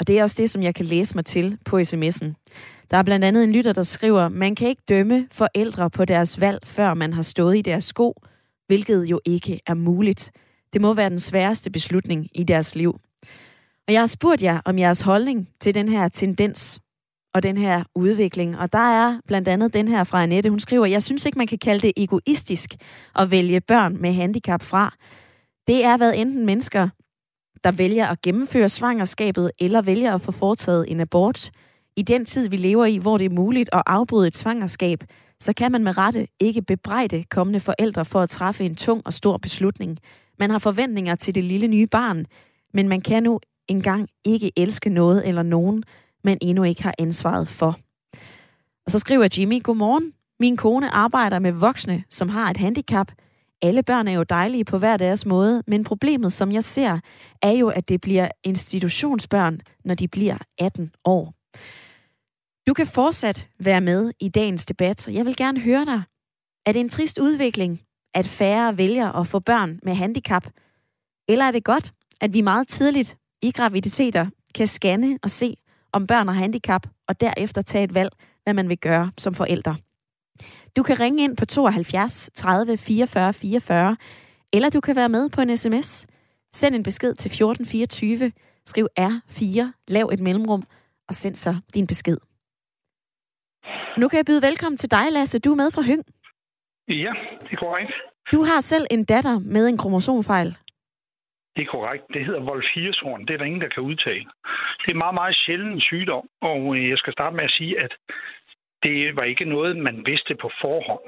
[0.00, 2.32] Og det er også det, som jeg kan læse mig til på sms'en.
[2.90, 6.40] Der er blandt andet en lytter, der skriver, man kan ikke dømme forældre på deres
[6.40, 8.14] valg, før man har stået i deres sko,
[8.66, 10.32] hvilket jo ikke er muligt.
[10.72, 13.00] Det må være den sværeste beslutning i deres liv.
[13.88, 16.80] Og jeg har spurgt jer om jeres holdning til den her tendens
[17.34, 18.58] og den her udvikling.
[18.58, 20.50] Og der er blandt andet den her fra Annette.
[20.50, 22.74] Hun skriver, jeg synes ikke, man kan kalde det egoistisk
[23.16, 24.94] at vælge børn med handicap fra.
[25.66, 26.88] Det er hvad enten mennesker,
[27.64, 31.50] der vælger at gennemføre svangerskabet eller vælger at få foretaget en abort.
[31.96, 35.04] I den tid, vi lever i, hvor det er muligt at afbryde et svangerskab,
[35.44, 39.14] så kan man med rette ikke bebrejde kommende forældre for at træffe en tung og
[39.14, 39.98] stor beslutning.
[40.38, 42.26] Man har forventninger til det lille nye barn,
[42.74, 45.84] men man kan nu engang ikke elske noget eller nogen,
[46.24, 47.78] man endnu ikke har ansvaret for.
[48.86, 50.12] Og så skriver Jimmy, godmorgen.
[50.40, 53.12] Min kone arbejder med voksne, som har et handicap.
[53.62, 56.98] Alle børn er jo dejlige på hver deres måde, men problemet, som jeg ser,
[57.42, 61.34] er jo, at det bliver institutionsbørn, når de bliver 18 år.
[62.66, 66.02] Du kan fortsat være med i dagens debat, og jeg vil gerne høre dig.
[66.66, 67.82] Er det en trist udvikling,
[68.14, 70.46] at færre vælger at få børn med handicap?
[71.28, 75.56] Eller er det godt, at vi meget tidligt i graviditeter kan scanne og se,
[75.92, 78.10] om børn har handicap, og derefter tage et valg,
[78.42, 79.76] hvad man vil gøre som forældre.
[80.76, 83.96] Du kan ringe ind på 72 30 44 44,
[84.52, 86.06] eller du kan være med på en sms.
[86.52, 88.32] Send en besked til 1424,
[88.66, 90.62] skriv R4, lav et mellemrum,
[91.08, 92.16] og send så din besked.
[93.98, 95.38] Nu kan jeg byde velkommen til dig, Lasse.
[95.38, 96.02] Du er med fra Høng.
[96.88, 97.92] Ja, det er korrekt.
[98.32, 100.56] Du har selv en datter med en kromosomfejl.
[101.56, 102.04] Det er korrekt.
[102.14, 103.20] Det hedder Wolf-Hirschhorn.
[103.26, 104.26] Det er der ingen, der kan udtale.
[104.78, 107.80] Det er en meget, meget sjælden sygdom, og øh, jeg skal starte med at sige,
[107.80, 107.92] at
[108.82, 111.06] det var ikke noget, man vidste på forhånd.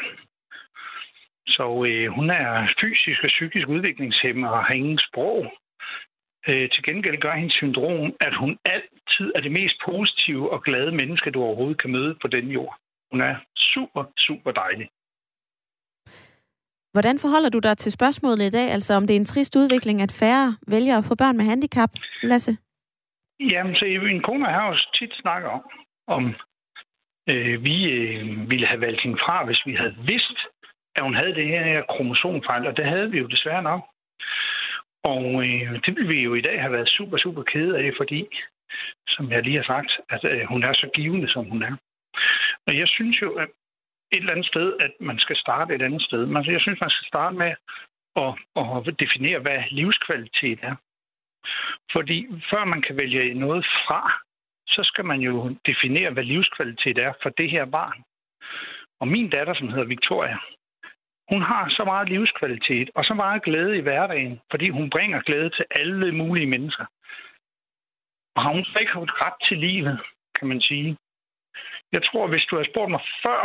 [1.47, 5.53] Så øh, hun er fysisk og psykisk udviklingshemmet og har ingen sprog.
[6.49, 8.59] Øh, til gengæld gør hendes syndrom, at hun
[9.07, 12.77] altid er det mest positive og glade menneske, du overhovedet kan møde på den jord.
[13.11, 14.89] Hun er super, super dejlig.
[16.93, 18.71] Hvordan forholder du dig til spørgsmålet i dag?
[18.71, 21.91] Altså om det er en trist udvikling, at færre vælger at få børn med handicap,
[22.23, 22.57] Lasse?
[23.41, 25.63] Jamen, så min kone har jo tit snakket om,
[26.07, 26.35] om
[27.29, 30.39] øh, vi øh, ville have valgt hende fra, hvis vi havde vidst,
[30.97, 33.83] at hun havde det her kromosomfejl, og det havde vi jo desværre nok.
[35.05, 38.29] Og øh, det ville vi jo i dag have været super, super kede af, fordi,
[39.09, 41.77] som jeg lige har sagt, at øh, hun er så givende, som hun er.
[42.67, 43.49] Og jeg synes jo, at
[44.13, 46.27] et eller andet sted, at man skal starte et andet sted.
[46.27, 47.53] Men altså, jeg synes, man skal starte med
[48.17, 48.33] at,
[48.89, 50.77] at definere, hvad livskvalitet er.
[51.93, 54.03] Fordi før man kan vælge noget fra,
[54.67, 58.03] så skal man jo definere, hvad livskvalitet er for det her barn.
[59.01, 60.39] Og min datter, som hedder Victoria,
[61.33, 65.51] hun har så meget livskvalitet og så meget glæde i hverdagen, fordi hun bringer glæde
[65.51, 66.85] til alle mulige mennesker.
[68.37, 70.01] Og har hun så ikke haft ret til livet,
[70.39, 70.97] kan man sige,
[71.93, 73.41] Jeg tror, hvis du havde spurgt mig før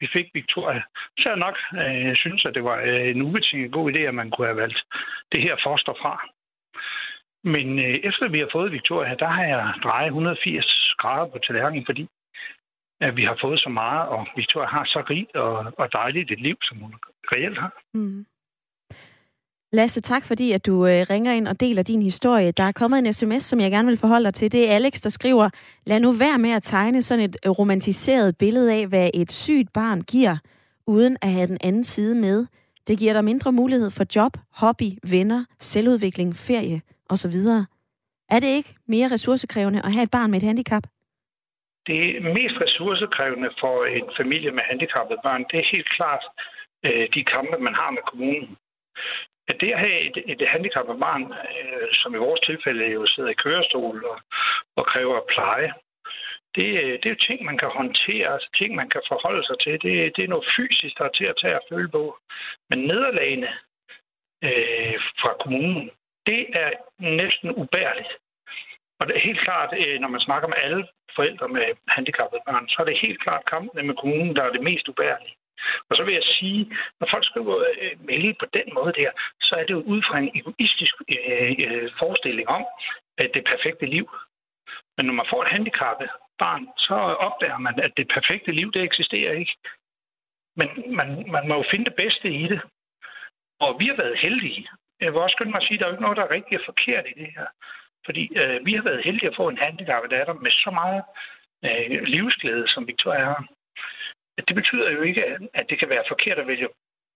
[0.00, 0.82] vi fik Victoria,
[1.18, 4.30] så jeg nok øh, synes, at det var øh, en ubetinget god idé, at man
[4.30, 4.80] kunne have valgt
[5.32, 6.14] det her foster fra.
[7.44, 11.86] Men øh, efter vi har fået Victoria, der har jeg drejet 180 grader på tallerkenen,
[11.86, 12.08] fordi
[13.00, 16.40] at vi har fået så meget, og Victoria har så rigt og, og dejligt et
[16.40, 16.94] liv, som hun
[17.32, 17.72] reelt har.
[17.94, 18.26] Mm.
[19.72, 22.52] Lasse, tak fordi at du øh, ringer ind og deler din historie.
[22.52, 24.52] Der er kommet en sms, som jeg gerne vil forholde dig til.
[24.52, 25.50] Det er Alex, der skriver,
[25.86, 29.72] lad nu være med at tegne sådan et øh, romantiseret billede af, hvad et sygt
[29.72, 30.36] barn giver,
[30.86, 32.46] uden at have den anden side med.
[32.86, 37.36] Det giver dig mindre mulighed for job, hobby, venner, selvudvikling, ferie osv.
[38.30, 40.82] Er det ikke mere ressourcekrævende at have et barn med et handicap?
[41.86, 46.24] Det mest ressourcekrævende for en familie med handicappede børn, det er helt klart
[46.86, 48.56] øh, de kampe, man har med kommunen.
[49.48, 53.30] At det at have et, et handicappet barn, øh, som i vores tilfælde jo sidder
[53.30, 54.18] i kørestol og,
[54.76, 55.72] og kræver pleje,
[56.56, 59.58] det, øh, det er jo ting, man kan håndtere, altså ting, man kan forholde sig
[59.64, 59.72] til.
[59.72, 62.18] Det, det er noget fysisk, der er til at tage og føle på.
[62.70, 63.50] Men nederlagene
[64.46, 65.90] øh, fra kommunen,
[66.26, 68.12] det er næsten ubærligt.
[69.00, 72.68] Og det er helt klart, øh, når man snakker med alle forældre med handicappede børn,
[72.68, 75.34] så er det helt klart kampen med kommunen, der er det mest ubærlige.
[75.88, 76.60] Og så vil jeg sige,
[77.00, 80.18] når folk skriver øh, mail på den måde der, så er det jo ud fra
[80.18, 82.64] en egoistisk øh, øh, forestilling om,
[83.18, 84.06] at det perfekte liv.
[84.96, 86.94] Men når man får et handicappet barn, så
[87.26, 89.56] opdager man, at det perfekte liv, det eksisterer ikke.
[90.56, 92.60] Men man, man må jo finde det bedste i det.
[93.60, 94.68] Og vi har været heldige.
[95.00, 96.36] Jeg vil også skynde mig at sige, at der er jo ikke noget, der er
[96.36, 97.46] rigtig forkert i det her.
[98.06, 101.02] Fordi øh, vi har været heldige at få en handicappet datter med så meget
[101.66, 103.44] øh, livsglæde, som Victoria har
[104.48, 105.22] det betyder jo ikke,
[105.54, 106.68] at det kan være forkert at vælge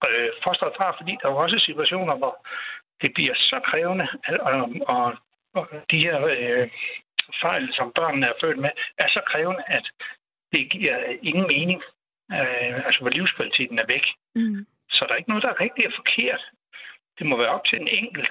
[0.09, 2.35] øh, fosteret fra, fordi der er jo også situationer, hvor
[3.03, 4.07] det bliver så krævende,
[4.41, 4.63] og,
[4.95, 5.05] og,
[5.55, 6.69] og de her øh,
[7.43, 9.87] fejl, som børnene er født med, er så krævende, at
[10.53, 11.81] det giver ingen mening,
[12.33, 14.07] øh, altså hvor livskvaliteten er væk.
[14.35, 14.67] Mm.
[14.91, 16.43] Så der er ikke noget, der er rigtig og forkert.
[17.19, 18.29] Det må være op til en enkelt.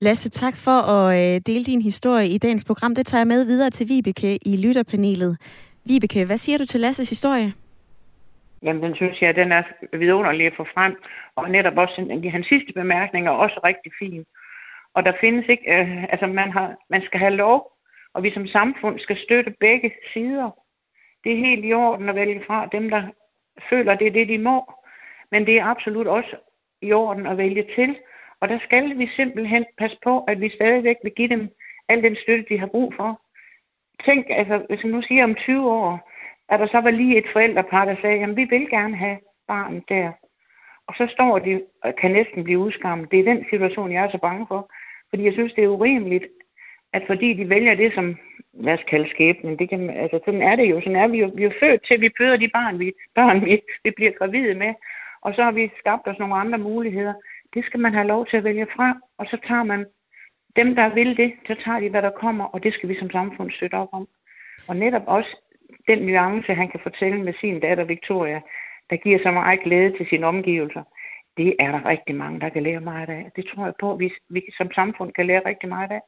[0.00, 2.94] Lasse, tak for at øh, dele din historie i dagens program.
[2.94, 5.38] Det tager jeg med videre til Vibeke i lytterpanelet.
[5.84, 7.52] Vibeke, hvad siger du til Lasses historie?
[8.64, 10.96] Jamen, den synes jeg, den er vidunderlig at få frem.
[11.36, 14.24] Og netop også hans sidste bemærkninger er også rigtig fin.
[14.94, 17.72] Og der findes ikke, øh, altså man, har, man skal have lov,
[18.14, 20.50] og vi som samfund skal støtte begge sider.
[21.24, 23.02] Det er helt i orden at vælge fra dem, der
[23.70, 24.72] føler, det er det, de må.
[25.30, 26.36] Men det er absolut også
[26.82, 27.96] i orden at vælge til.
[28.40, 31.48] Og der skal vi simpelthen passe på, at vi stadigvæk vil give dem
[31.88, 33.20] al den støtte, de har brug for.
[34.04, 36.10] Tænk, altså, hvis man nu siger om 20 år,
[36.48, 39.88] at der så var lige et forældrepar, der sagde, jamen vi vil gerne have barnet
[39.88, 40.12] der.
[40.86, 43.10] Og så står de og kan næsten blive udskammet.
[43.10, 44.70] Det er den situation, jeg er så bange for.
[45.10, 46.24] Fordi jeg synes, det er urimeligt,
[46.92, 48.16] at fordi de vælger det som,
[48.52, 51.30] lad os kalde skæbnen, det kan, altså sådan er det jo, sådan er vi jo,
[51.34, 54.12] vi er jo født til, at vi føder de barn, vi, børn, vi, vi bliver
[54.12, 54.74] gravide med,
[55.22, 57.14] og så har vi skabt os nogle andre muligheder.
[57.54, 59.86] Det skal man have lov til at vælge fra, og så tager man
[60.56, 63.10] dem, der vil det, så tager de, hvad der kommer, og det skal vi som
[63.10, 64.08] samfund støtte op om.
[64.68, 65.36] Og netop også
[65.88, 68.40] den nuance, han kan fortælle med sin datter Victoria,
[68.90, 70.82] der giver så meget glæde til sine omgivelser,
[71.36, 73.30] det er der rigtig mange, der kan lære meget af.
[73.36, 76.00] Det tror jeg på, at vi, vi som samfund kan lære rigtig meget af.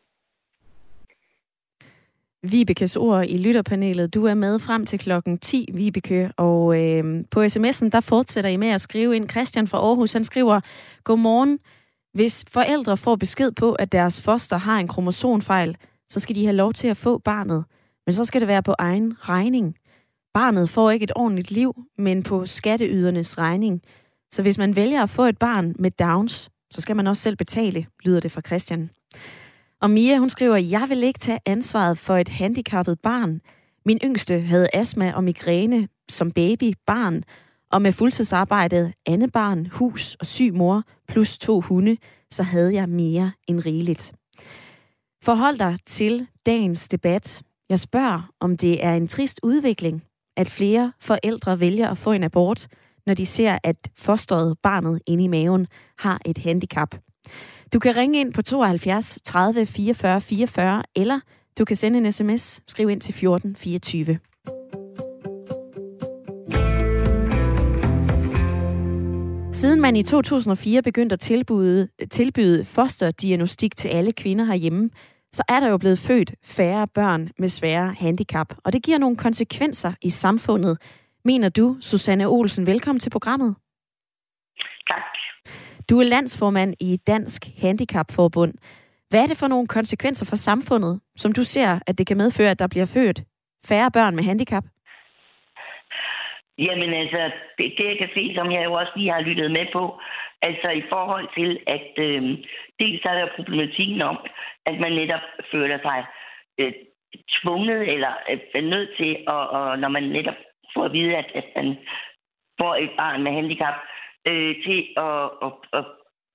[2.42, 4.14] Vibekes ord i lytterpanelet.
[4.14, 8.56] Du er med frem til klokken 10, Vibeke, og øh, på sms'en, der fortsætter I
[8.56, 9.30] med at skrive ind.
[9.30, 10.60] Christian fra Aarhus, han skriver,
[11.04, 11.58] Godmorgen.
[12.12, 15.76] Hvis forældre får besked på, at deres foster har en kromosonfejl,
[16.08, 17.64] så skal de have lov til at få barnet.
[18.06, 19.76] Men så skal det være på egen regning.
[20.34, 23.82] Barnet får ikke et ordentligt liv, men på skatteydernes regning.
[24.30, 27.36] Så hvis man vælger at få et barn med Downs, så skal man også selv
[27.36, 28.90] betale, lyder det fra Christian.
[29.80, 33.40] Og Mia, hun skriver, jeg vil ikke tage ansvaret for et handicappet barn.
[33.86, 37.22] Min yngste havde astma og migræne som baby, barn,
[37.72, 41.96] og med fuldtidsarbejdet, andet barn, hus og syg mor, plus to hunde,
[42.30, 44.12] så havde jeg mere end rigeligt.
[45.22, 47.42] Forhold dig til dagens debat.
[47.68, 50.04] Jeg spørger, om det er en trist udvikling,
[50.36, 52.68] at flere forældre vælger at få en abort,
[53.06, 55.66] når de ser, at fosteret barnet inde i maven
[55.98, 56.94] har et handicap.
[57.72, 61.20] Du kan ringe ind på 72 30 44 44, eller
[61.58, 62.60] du kan sende en sms.
[62.68, 64.18] Skriv ind til 14 24.
[69.52, 74.90] Siden man i 2004 begyndte at tilbyde, tilbyde fosterdiagnostik til alle kvinder herhjemme,
[75.32, 78.54] så er der jo blevet født færre børn med svære handicap.
[78.64, 80.78] Og det giver nogle konsekvenser i samfundet.
[81.24, 83.56] Mener du, Susanne Olsen, velkommen til programmet.
[84.90, 85.02] Tak.
[85.90, 88.54] Du er landsformand i Dansk Handicapforbund.
[89.10, 92.50] Hvad er det for nogle konsekvenser for samfundet, som du ser, at det kan medføre,
[92.50, 93.22] at der bliver født
[93.68, 94.64] færre børn med handicap?
[96.58, 97.20] Jamen altså,
[97.58, 100.00] det, det jeg kan se, som jeg jo også lige har lyttet med på,
[100.42, 102.22] altså i forhold til, at øh,
[102.80, 104.16] dels er der problematikken om,
[104.66, 106.04] at man netop føler sig
[106.60, 106.72] øh,
[107.36, 110.38] tvunget eller øh, nødt til, og, og når man netop
[110.74, 111.76] får at vide, at, at man
[112.60, 113.74] får et barn med handicap,
[114.28, 115.84] øh, til at, at, at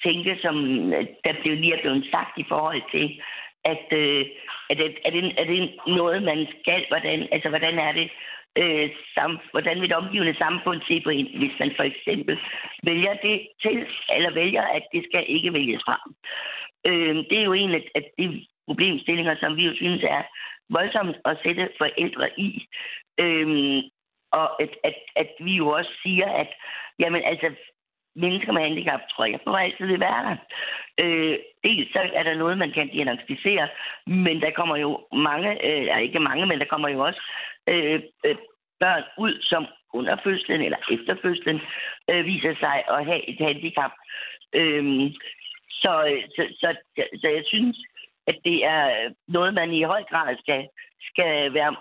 [0.06, 0.56] tænke, som
[0.94, 3.22] øh, der blev lige er blevet sagt i forhold til,
[3.66, 4.26] at, øh,
[4.70, 6.86] at, at, er, det, er det noget, man skal?
[6.90, 8.10] Hvordan, altså, hvordan er det?
[8.58, 12.40] Øh, sam, hvordan vil det omgivende samfund se på en, hvis man for eksempel
[12.84, 15.98] vælger det til, eller vælger, at det skal ikke vælges fra?
[16.88, 20.24] Øh, det er jo en af, de problemstillinger, som vi jo synes er
[20.70, 22.68] voldsomt at sætte forældre i.
[23.20, 23.84] Øh,
[24.32, 26.50] og at, at, at vi jo også siger, at
[27.00, 27.50] jamen, altså,
[28.16, 30.38] mennesker med handicap, tror jeg, for altid vil være der.
[31.04, 33.68] Øh, dels så er der noget, man kan diagnostisere,
[34.08, 37.22] men der kommer jo mange, øh, ikke mange, men der kommer jo også
[37.68, 38.36] øh, øh,
[38.80, 41.62] børn ud, som under fødslen eller efter fødslen
[42.12, 43.92] øh, viser sig at have et handicap.
[44.54, 45.12] Øh,
[45.90, 47.78] Øh, så, så, så, så, jeg synes,
[48.28, 50.68] at det er øh, noget, man i høj grad skal,
[51.02, 51.76] skal være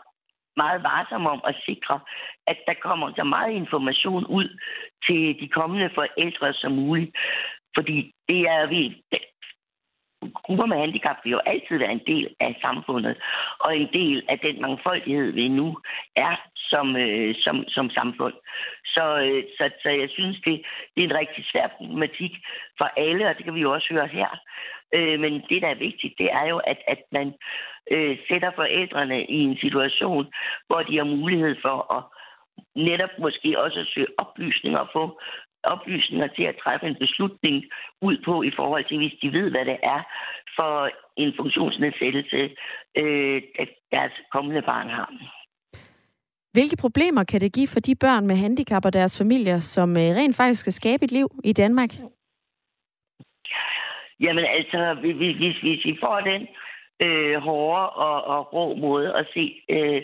[0.56, 2.00] meget varsom om at sikre,
[2.46, 4.48] at der kommer så meget information ud
[5.06, 7.16] til de kommende forældre som muligt.
[7.76, 9.02] Fordi det er vi,
[10.34, 13.16] grupper med handicap vil jo altid være en del af samfundet,
[13.60, 15.78] og en del af den mangfoldighed, vi nu
[16.16, 18.34] er som, øh, som, som samfund.
[18.84, 20.62] Så, øh, så, så jeg synes, det,
[20.94, 22.32] det er en rigtig svær problematik
[22.78, 24.30] for alle, og det kan vi jo også høre her.
[24.94, 27.34] Øh, men det, der er vigtigt, det er jo, at, at man
[27.90, 30.26] øh, sætter forældrene i en situation,
[30.66, 32.02] hvor de har mulighed for at
[32.74, 35.20] netop måske også søge oplysninger og få
[35.64, 37.64] oplysninger til at træffe en beslutning
[38.02, 40.02] ud på i forhold til, hvis de ved, hvad det er
[40.56, 42.40] for en funktionsnedsættelse,
[43.00, 45.10] øh, at deres kommende barn har.
[46.52, 50.16] Hvilke problemer kan det give for de børn med handicap og deres familier, som øh,
[50.18, 51.90] rent faktisk skal skabe et liv i Danmark?
[54.20, 56.42] Jamen altså, hvis, hvis, hvis vi får den
[57.02, 60.02] øh, hårde og, og rå måde at se øh,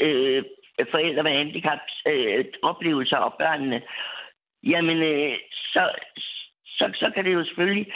[0.00, 0.44] øh,
[0.90, 3.82] forældre med handicap øh, oplevelser og børnene,
[4.70, 5.90] jamen øh, så,
[6.66, 7.86] så, så kan det jo selvfølgelig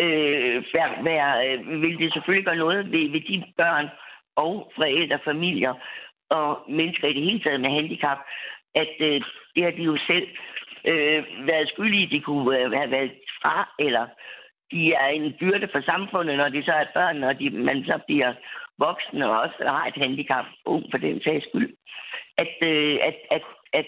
[0.00, 3.88] øh, være, være, øh, vil det selvfølgelig gøre noget ved, ved de børn
[4.36, 5.74] og forældre, familier
[6.30, 8.18] og mennesker i det hele taget med handicap,
[8.74, 9.20] at øh,
[9.54, 10.28] det har de jo selv
[10.84, 13.12] øh, været skyldige, de kunne øh, have været
[13.42, 14.06] fra, eller
[14.72, 17.98] de er en byrde for samfundet, når de så er børn, og de, man så
[18.06, 18.32] bliver
[18.78, 21.76] voksne og også har et handicap, ung for den sags skyld.
[22.38, 23.42] At, øh, at, at,
[23.72, 23.86] at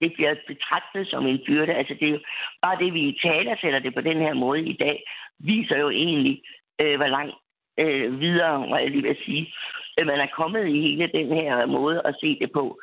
[0.00, 1.74] det bliver betragtet som en byrde.
[1.74, 2.20] Altså det er jo
[2.62, 5.04] bare det, vi i taler sætter det på den her måde i dag,
[5.38, 6.42] viser jo egentlig,
[6.80, 7.34] øh, hvor langt
[7.80, 9.54] øh, videre, må jeg lige vil sige,
[9.98, 12.78] øh, man er kommet i hele den her måde at se det på.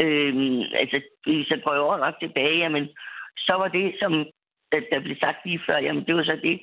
[0.00, 2.88] Øh, altså, hvis jeg prøver nok tilbage, jamen,
[3.36, 4.12] så var det, som
[4.72, 6.60] der blev sagt lige før, jamen det var så det,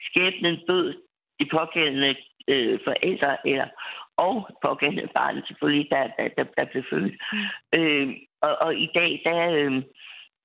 [0.00, 0.94] skæbnen død
[1.40, 2.14] de pågældende
[2.48, 3.68] øh, forældre, eller,
[4.16, 7.14] og pågældende barn selvfølgelig, der, der, der, der blev født.
[7.32, 7.78] Mm.
[7.78, 8.08] Øh,
[8.42, 9.72] og, og i dag, der, øh,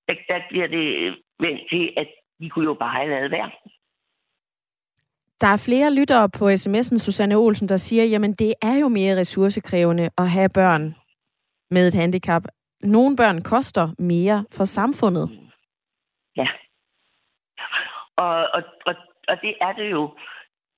[0.07, 2.07] der, der bliver det vendt til, at
[2.39, 3.51] de kunne jo bare have lavet være.
[5.41, 9.19] Der er flere lyttere på sms'en, Susanne Olsen, der siger, jamen det er jo mere
[9.19, 10.95] ressourcekrævende at have børn
[11.71, 12.43] med et handicap.
[12.81, 15.29] Nogle børn koster mere for samfundet.
[16.37, 16.47] Ja.
[18.15, 18.95] Og, og, og,
[19.27, 20.17] og det er det jo.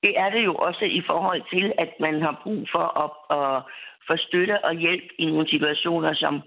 [0.04, 3.64] Det er det jo også i forhold til, at man har brug for at, at
[4.08, 6.42] få støtte og hjælp i nogle situationer, som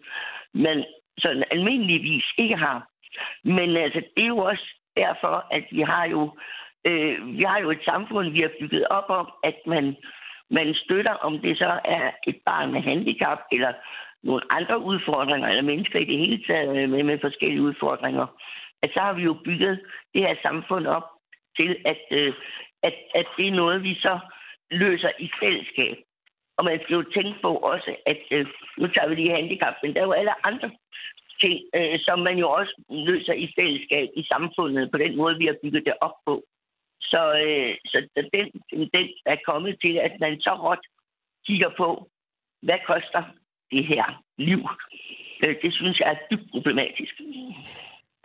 [0.55, 0.85] man
[1.19, 2.89] sådan almindeligvis ikke har.
[3.45, 6.31] Men altså, det er jo også derfor, at vi har jo
[6.87, 9.97] øh, vi har jo et samfund, vi har bygget op om, at man,
[10.51, 13.73] man støtter, om det så er et barn med handicap, eller
[14.23, 18.27] nogle andre udfordringer, eller mennesker i det hele taget med, med forskellige udfordringer.
[18.83, 19.81] At så har vi jo bygget
[20.15, 21.07] det her samfund op
[21.59, 22.35] til, at, øh,
[22.83, 24.19] at, at det er noget, vi så
[24.71, 25.97] løser i fællesskab.
[26.61, 28.47] Og man skal jo tænke på også, at øh,
[28.81, 30.69] nu tager vi lige handicap, men der er jo alle andre
[31.43, 32.75] ting, øh, som man jo også
[33.09, 36.35] løser i fællesskab i samfundet, på den måde, vi har bygget det op på.
[37.11, 38.47] Så, øh, så den
[38.97, 40.85] den er kommet til, at man så råt
[41.47, 41.89] kigger på,
[42.63, 43.23] hvad koster
[43.73, 44.05] det her
[44.39, 44.63] liv.
[45.45, 47.15] Øh, det synes jeg er dybt problematisk.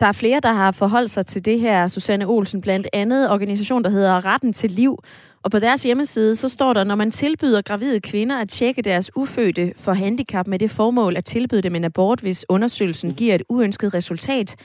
[0.00, 3.84] Der er flere, der har forholdt sig til det her, Susanne Olsen, blandt andet organisation,
[3.84, 4.98] der hedder Retten til Liv.
[5.46, 9.10] Og på deres hjemmeside, så står der, når man tilbyder gravide kvinder at tjekke deres
[9.16, 13.42] ufødte for handicap med det formål at tilbyde dem en abort, hvis undersøgelsen giver et
[13.48, 14.56] uønsket resultat,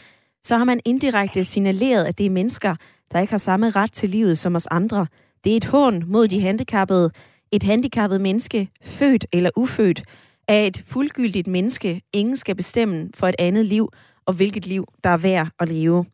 [0.43, 2.75] så har man indirekte signaleret, at det er mennesker,
[3.11, 5.07] der ikke har samme ret til livet som os andre.
[5.43, 7.11] Det er et hån mod de handicappede.
[7.51, 10.03] Et handicappet menneske, født eller ufødt,
[10.47, 12.01] er et fuldgyldigt menneske.
[12.13, 13.89] Ingen skal bestemme for et andet liv,
[14.25, 16.05] og hvilket liv, der er værd at leve.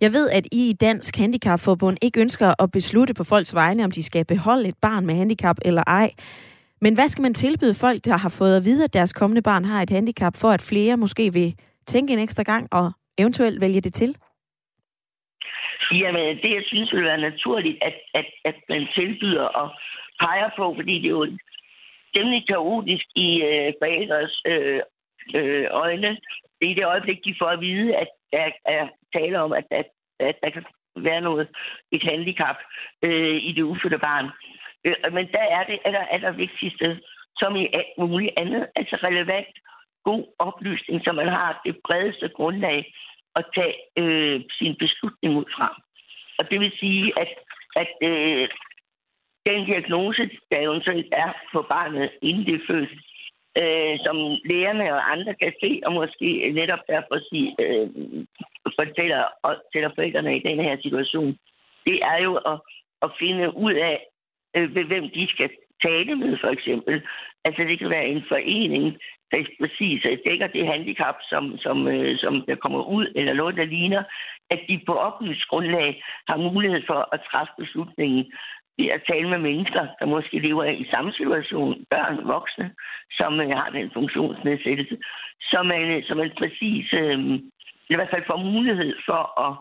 [0.00, 3.90] Jeg ved, at I i Dansk Handicapforbund ikke ønsker at beslutte på folks vegne, om
[3.90, 6.10] de skal beholde et barn med handicap eller ej.
[6.80, 9.64] Men hvad skal man tilbyde folk, der har fået at vide, at deres kommende barn
[9.64, 11.54] har et handicap, for at flere måske vil
[11.86, 14.16] tænke en ekstra gang og eventuelt vælge det til?
[15.92, 19.68] Jamen, det jeg synes vil være naturligt, at, at, at man tilbyder og
[20.20, 21.38] peger på, fordi det er jo
[22.14, 24.80] temmelig kaotisk i øh, forældres øh,
[25.38, 26.10] øh, øjne.
[26.58, 28.08] Det er i det øjeblik, de får at vide, at
[28.40, 29.86] er, er tale om, at, at,
[30.20, 30.64] at der kan
[30.96, 31.48] være noget,
[31.92, 32.56] et handicap
[33.02, 34.26] øh, i det ufødte barn.
[34.84, 37.00] Øh, men der er det aller, aller vigtigste,
[37.36, 39.54] som i alt muligt andet, altså relevant,
[40.04, 42.94] god oplysning, så man har det bredeste grundlag
[43.36, 45.82] at tage øh, sin beslutning ud fra.
[46.38, 47.28] Og det vil sige, at,
[47.76, 48.48] at øh,
[49.46, 52.90] den diagnose, der eventuelt er på barnet, inden det er født,
[53.60, 54.16] øh, som
[54.50, 57.88] lægerne og andre kan se, og måske netop derfor sige, øh,
[58.78, 61.38] fortæller, og tæller forældrene i den her situation,
[61.86, 62.58] det er jo at,
[63.02, 63.96] at finde ud af,
[64.56, 65.50] øh, hvem de skal
[65.82, 67.02] tale med, for eksempel.
[67.44, 68.86] Altså, det kan være en forening,
[69.30, 73.64] der præcis dækker det handicap, som, som, øh, som der kommer ud, eller noget, der
[73.64, 74.02] ligner,
[74.50, 78.32] at de på oplyst grundlag har mulighed for at træffe beslutningen
[78.78, 82.70] ved at tale med mennesker, der måske lever i samme situation, børn, voksne,
[83.18, 84.96] som øh, har den funktionsnedsættelse,
[85.50, 87.18] så man, øh, så man præcis, øh,
[87.92, 89.54] i hvert fald får mulighed for at,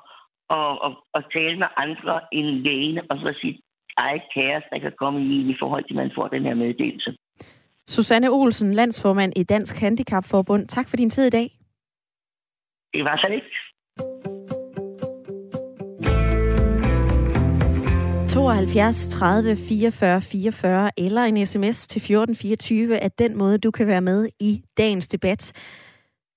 [0.57, 3.59] at, at, at tale med andre end lægen, og så sige,
[3.97, 7.17] eget kaos, der kan komme i i forhold til, at man får den her meddelelse.
[7.87, 10.67] Susanne Olsen, landsformand i Dansk Handicapforbund.
[10.67, 11.49] Tak for din tid i dag.
[12.93, 14.32] Det var så lidt.
[18.33, 24.01] 72 30 44 44 eller en sms til 1424 er den måde, du kan være
[24.01, 25.51] med i dagens debat.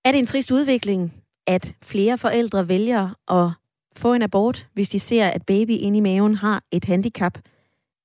[0.04, 3.50] Er det en trist udvikling, at flere forældre vælger at
[3.96, 7.38] få en abort, hvis de ser, at baby inde i maven har et handicap?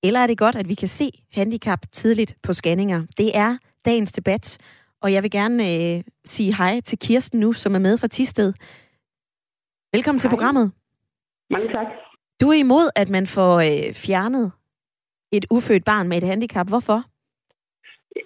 [0.04, 3.06] Eller er det godt, at vi kan se handicap tidligt på scanninger?
[3.18, 4.58] Det er dagens debat,
[5.02, 8.54] og jeg vil gerne øh, sige hej til Kirsten nu, som er med fra Tisted.
[9.94, 10.22] Velkommen hej.
[10.22, 10.72] til programmet.
[11.50, 12.11] Mange tak.
[12.42, 14.52] Du er imod, at man får øh, fjernet
[15.38, 16.68] et ufødt barn med et handicap.
[16.70, 17.00] Hvorfor?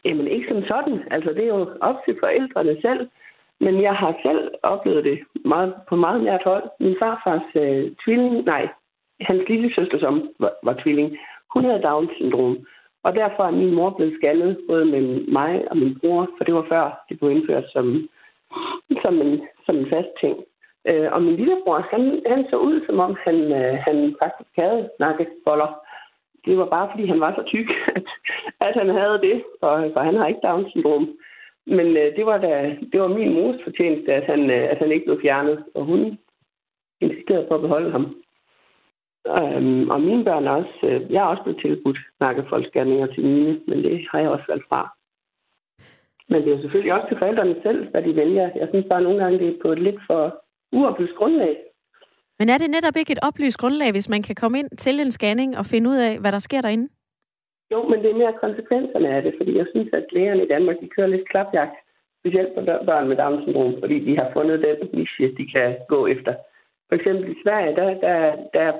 [0.05, 0.97] Jamen ikke som sådan.
[1.11, 3.09] Altså det er jo op til forældrene selv.
[3.59, 6.63] Men jeg har selv oplevet det meget, på meget nært hold.
[6.79, 8.67] Min farfars øh, tvilling, nej,
[9.21, 11.17] hans lille søster, som var, var tvilling,
[11.53, 12.57] hun havde Down-syndrom.
[13.03, 15.01] Og derfor er min mor blevet skaldet, både med
[15.37, 17.85] mig og min bror, for det var før det blev indført som,
[19.03, 20.35] som, en, som en fast ting.
[20.89, 24.89] Øh, og min lillebror, han, han så ud, som om han, øh, han faktisk havde
[24.99, 25.81] nakkeboller.
[26.45, 28.07] Det var bare, fordi han var så tyk, at,
[28.61, 31.07] at han havde det, for, for han har ikke Down-syndrom.
[31.67, 34.91] Men øh, det, var da, det var min mors fortjeneste, at han, øh, at han
[34.91, 36.17] ikke blev fjernet, og hun
[37.01, 38.15] insisterede på at beholde ham.
[39.27, 40.79] Øhm, og mine børn også.
[40.83, 44.65] Øh, jeg er også blevet tilbudt nakkefoldsscanninger til mine, men det har jeg også valgt
[44.69, 44.95] fra.
[46.29, 48.49] Men det er jo selvfølgelig også til forældrene selv, hvad de vælger.
[48.55, 50.44] Jeg synes bare nogle gange, det er på et lidt for
[50.79, 51.55] uoplyst grundlag.
[52.39, 55.11] Men er det netop ikke et oplyst grundlag, hvis man kan komme ind til en
[55.11, 56.87] scanning og finde ud af, hvad der sker derinde?
[57.71, 60.75] Jo, men det er mere konsekvenserne af det, fordi jeg synes, at lægerne i Danmark,
[60.81, 61.75] de kører lidt klapjagt,
[62.19, 66.33] specielt på børn med Down-syndrom, fordi de har fundet den niche, de kan gå efter.
[66.89, 68.73] For eksempel i Sverige, der, der, der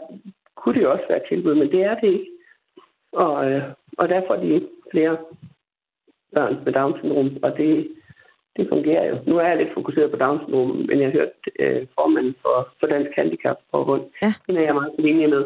[0.56, 2.32] kunne det jo også være tilbud, men det er det ikke.
[3.12, 3.64] Og, øh,
[3.98, 5.18] og der får de flere
[6.34, 7.88] børn med Down-syndrom, og det,
[8.58, 9.16] det fungerer jo.
[9.28, 12.88] Nu er jeg lidt fokuseret på Down-syndrom, men jeg har hørt øh, formanden for, for
[12.88, 14.04] Dansk Handicap Forbund.
[14.22, 14.34] Ja.
[14.48, 15.44] Den er jeg meget på linje med.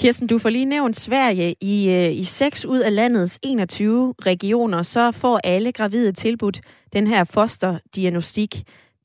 [0.00, 1.54] Kirsten, du får lige nævnt Sverige.
[1.60, 6.60] I, øh, I 6 ud af landets 21 regioner, så får alle gravide tilbudt
[6.92, 8.54] den her fosterdiagnostik.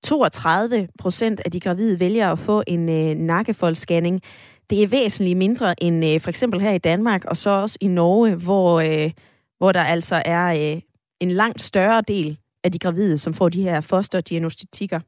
[0.04, 4.22] 32 procent af de gravide vælger at få en øh, nakkefoldsscanning.
[4.70, 7.88] Det er væsentligt mindre end øh, for eksempel her i Danmark, og så også i
[7.88, 9.12] Norge, hvor, øh,
[9.58, 10.82] hvor der altså er øh,
[11.20, 15.00] en langt større del af de gravide, som får de her fosterdiagnostikker.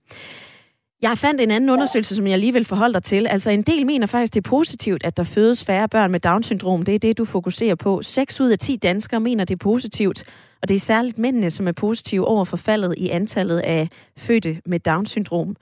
[1.01, 3.27] Jeg fandt en anden undersøgelse, som jeg lige vil forholde dig til.
[3.27, 6.83] Altså en del mener faktisk, det er positivt, at der fødes færre børn med Down-syndrom.
[6.83, 8.01] Det er det, du fokuserer på.
[8.01, 10.19] 6 ud af 10 danskere mener, det er positivt.
[10.61, 14.61] Og det er særligt mændene, som er positive over for faldet i antallet af fødte
[14.65, 15.55] med Down-syndrom.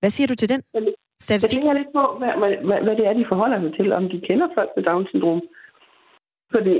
[0.00, 0.62] Hvad siger du til den
[1.20, 1.56] statistik?
[1.56, 4.20] Jeg tænker lidt på, hvad, hvad, hvad det er, de forholder sig til, om de
[4.28, 5.40] kender folk med Down-syndrom.
[6.54, 6.76] Fordi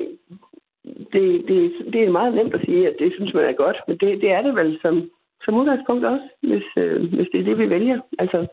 [1.12, 3.96] det, det, det er meget nemt at sige, at det synes man er godt, men
[3.96, 5.10] det, det er det vel som,
[5.44, 8.00] som udgangspunkt også, hvis, øh, hvis det er det, vi vælger.
[8.18, 8.46] Altså,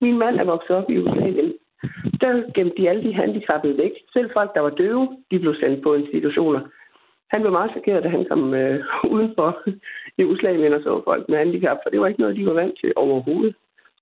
[0.00, 1.52] min mand er vokset op i Jugoslavien.
[2.20, 3.92] Der gemte de alle de handicappede væk.
[4.12, 6.60] Selv folk, der var døve, de blev sendt på institutioner.
[7.30, 8.84] han blev meget chokeret, da han kom øh,
[9.14, 9.48] udenfor
[10.18, 12.92] Jugoslavien og så folk med handicap, for det var ikke noget, de var vant til
[12.96, 13.54] overhovedet.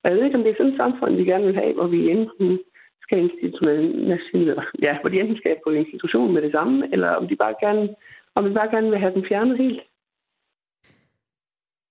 [0.02, 1.86] Og jeg ved ikke, om det er sådan et samfund, vi gerne vil have, hvor
[1.86, 2.58] vi enten
[3.12, 7.36] skal institutionalisere, ja, hvor de enten skal på institution med det samme, eller om de
[7.36, 7.88] bare gerne,
[8.34, 9.80] om vi bare gerne vil have den fjernet helt.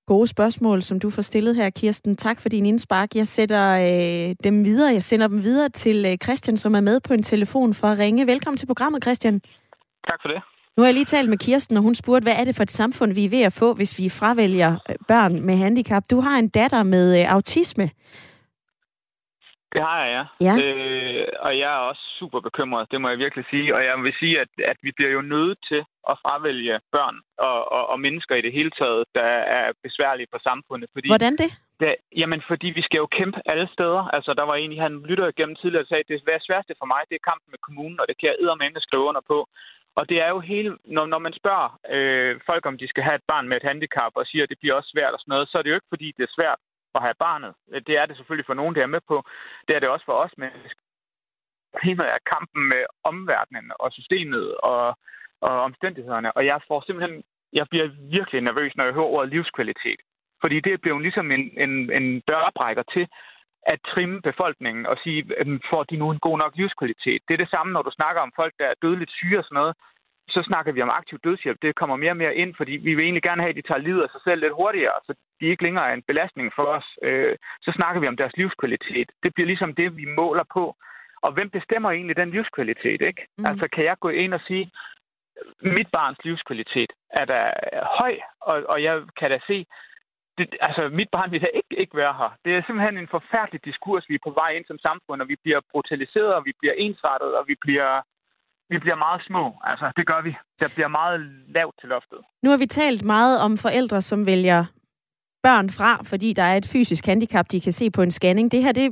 [0.08, 2.16] Gode spørgsmål, som du får stillet her, Kirsten.
[2.16, 3.16] Tak for din indspark.
[3.16, 4.94] Jeg sætter øh, dem videre.
[4.94, 8.00] Jeg sender dem videre til øh, Christian, som er med på en telefon for at
[8.00, 8.28] ringe.
[8.28, 9.42] Velkommen til programmet, Christian.
[10.10, 10.42] Tak for det.
[10.78, 12.72] Nu har jeg lige talt med Kirsten, og hun spurgte, hvad er det for et
[12.72, 16.04] samfund, vi er ved at få, hvis vi fravælger øh, børn med handicap?
[16.12, 17.90] Du har en datter med øh, autisme.
[19.74, 20.46] Det har jeg, ja.
[20.48, 20.54] ja.
[20.64, 23.76] Øh, og jeg er også super bekymret, det må jeg virkelig sige.
[23.76, 27.72] Og jeg vil sige, at, at vi bliver jo nødt til at fravælge børn og,
[27.76, 30.90] og, og mennesker i det hele taget, der er besværlige for samfundet.
[30.94, 31.50] Fordi Hvordan det?
[31.80, 31.96] det?
[32.22, 34.04] Jamen, fordi vi skal jo kæmpe alle steder.
[34.16, 37.02] Altså, der var en, han lytter igennem tidligere og sagde, at det sværeste for mig,
[37.10, 39.38] det er kampen med kommunen, og det kan jeg eddermame skrive under på.
[40.00, 43.16] Og det er jo hele, når, når man spørger øh, folk, om de skal have
[43.16, 45.50] et barn med et handicap, og siger, at det bliver også svært og sådan noget,
[45.50, 46.60] så er det jo ikke, fordi det er svært
[46.96, 47.54] at have barnet.
[47.72, 49.24] Øh, det er det selvfølgelig for nogen, der er med på.
[49.68, 50.82] Det er det også for os mennesker.
[51.82, 54.98] Primært er kampen med omverdenen og systemet og,
[55.42, 56.32] og omstændighederne.
[56.38, 57.24] Og jeg får simpelthen,
[57.54, 57.88] jeg bliver
[58.18, 60.00] virkelig nervøs, når jeg hører ordet livskvalitet.
[60.42, 63.08] Fordi det bliver blevet ligesom en, en, en dørbrækker til
[63.68, 65.22] at trimme befolkningen og sige,
[65.70, 67.22] får de nu en god nok livskvalitet?
[67.28, 69.56] Det er det samme, når du snakker om folk, der er dødeligt syge og sådan
[69.56, 69.76] noget
[70.32, 71.62] så snakker vi om aktiv dødshjælp.
[71.62, 73.86] Det kommer mere og mere ind, fordi vi vil egentlig gerne have, at de tager
[73.88, 76.88] livet af sig selv lidt hurtigere, så de ikke længere er en belastning for os.
[77.04, 79.10] Øh, så snakker vi om deres livskvalitet.
[79.24, 80.76] Det bliver ligesom det, vi måler på.
[81.22, 83.28] Og hvem bestemmer egentlig den livskvalitet, ikke?
[83.38, 83.46] Mm.
[83.46, 84.72] Altså, kan jeg gå ind og sige,
[85.62, 87.54] mit barns livskvalitet er da
[88.00, 89.66] høj, og, og jeg kan da se,
[90.38, 92.32] det, altså, mit barn vil da ikke, ikke være her.
[92.46, 95.36] Det er simpelthen en forfærdelig diskurs, vi er på vej ind som samfund, og vi
[95.44, 98.02] bliver brutaliseret, og vi bliver ensrettet, og vi bliver
[98.72, 99.44] vi bliver meget små.
[99.64, 100.32] Altså, det gør vi.
[100.60, 101.20] Der bliver meget
[101.58, 102.20] lavt til loftet.
[102.44, 104.66] Nu har vi talt meget om forældre, som vælger
[105.44, 108.52] børn fra, fordi der er et fysisk handicap, de kan se på en scanning.
[108.52, 108.88] Det her, det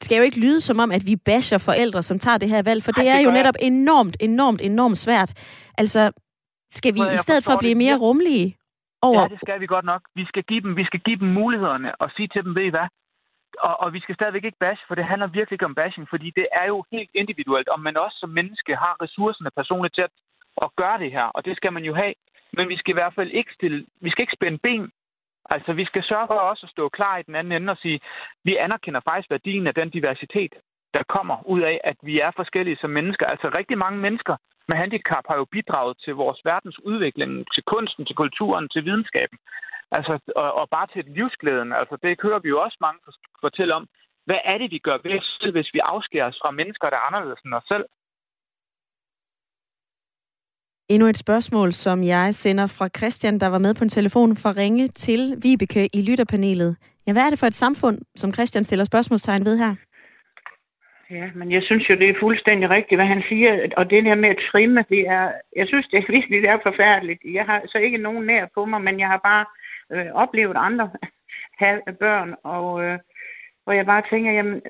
[0.00, 2.82] skal jo ikke lyde som om, at vi basher forældre, som tager det her valg,
[2.82, 3.66] for Ej, det er det jo netop jeg.
[3.66, 5.30] enormt, enormt, enormt svært.
[5.78, 6.12] Altså,
[6.70, 8.56] skal vi i stedet for at blive mere rummelige
[9.02, 9.20] over...
[9.20, 10.02] Ja, det skal vi godt nok.
[10.14, 12.68] Vi skal give dem, vi skal give dem mulighederne og sige til dem, ved I
[12.68, 12.88] hvad,
[13.58, 16.32] og, og vi skal stadigvæk ikke bash, for det handler virkelig ikke om bashing, fordi
[16.36, 20.10] det er jo helt individuelt, om man også som menneske har ressourcerne personligt til at,
[20.62, 22.14] at gøre det her, og det skal man jo have.
[22.56, 24.90] Men vi skal i hvert fald ikke stille, vi skal ikke spænde ben.
[25.50, 28.00] Altså, vi skal sørge for også at stå klar i den anden ende og sige,
[28.44, 30.52] vi anerkender faktisk værdien af den diversitet,
[30.94, 33.26] der kommer ud af, at vi er forskellige som mennesker.
[33.26, 34.36] Altså, rigtig mange mennesker
[34.68, 39.38] med handicap har jo bidraget til vores verdens udvikling, til kunsten, til kulturen, til videnskaben.
[39.96, 41.72] Altså, og, og bare til livsglæden.
[41.80, 43.00] Altså, det hører vi jo også mange
[43.40, 43.84] fortælle om.
[44.26, 47.40] Hvad er det, vi gør bedst, hvis vi afskærer os fra mennesker, der er anderledes
[47.44, 47.86] end os selv?
[50.88, 54.48] Endnu et spørgsmål, som jeg sender fra Christian, der var med på en telefon for
[54.48, 56.76] at ringe til Vibeke i lytterpanelet.
[57.06, 59.74] Ja, hvad er det for et samfund, som Christian stiller spørgsmålstegn ved her?
[61.14, 63.68] Ja, men jeg synes jo, det er fuldstændig rigtigt, hvad han siger.
[63.76, 66.58] Og det der med at trimme, det er, jeg synes, det er virkelig det er
[66.62, 67.20] forfærdeligt.
[67.24, 69.44] Jeg har så ikke nogen nær på mig, men jeg har bare
[69.92, 70.90] øh, oplevet andre
[71.62, 72.98] have børn, og øh,
[73.64, 74.62] hvor jeg bare tænker, jamen,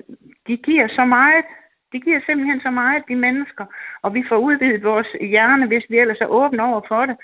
[0.47, 1.45] de giver så meget.
[1.93, 3.65] De giver simpelthen så meget, de mennesker,
[4.01, 7.17] og vi får udvidet vores hjerne, hvis vi ellers er åbne over for det.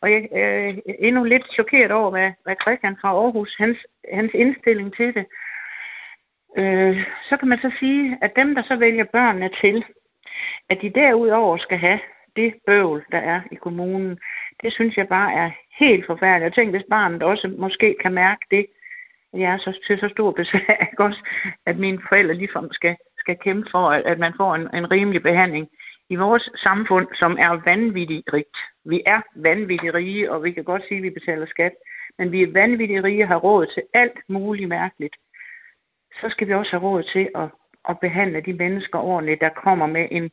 [0.00, 3.78] Og jeg er øh, endnu lidt chokeret over, hvad, hvad Christian fra Aarhus, hans,
[4.12, 5.26] hans indstilling til det.
[6.56, 9.84] Øh, så kan man så sige, at dem, der så vælger børnene til,
[10.68, 12.00] at de derudover skal have
[12.36, 14.18] det bøvl, der er i kommunen,
[14.62, 16.44] det synes jeg bare er helt forfærdeligt.
[16.44, 18.66] Jeg tænker, hvis barnet også måske kan mærke det,
[19.32, 21.22] at jeg er så, til så stor besvær, ikke også,
[21.66, 25.22] at mine forældre ligefrem skal, skal kæmpe for, at, at man får en, en rimelig
[25.22, 25.68] behandling
[26.10, 28.56] i vores samfund, som er vanvittigt rigt.
[28.84, 31.72] Vi er vanvittigt rige, og vi kan godt sige, at vi betaler skat,
[32.18, 35.16] men vi er vanvittigt rige og har råd til alt muligt mærkeligt.
[36.20, 37.48] Så skal vi også have råd til at,
[37.88, 40.30] at behandle de mennesker ordentligt, der kommer med en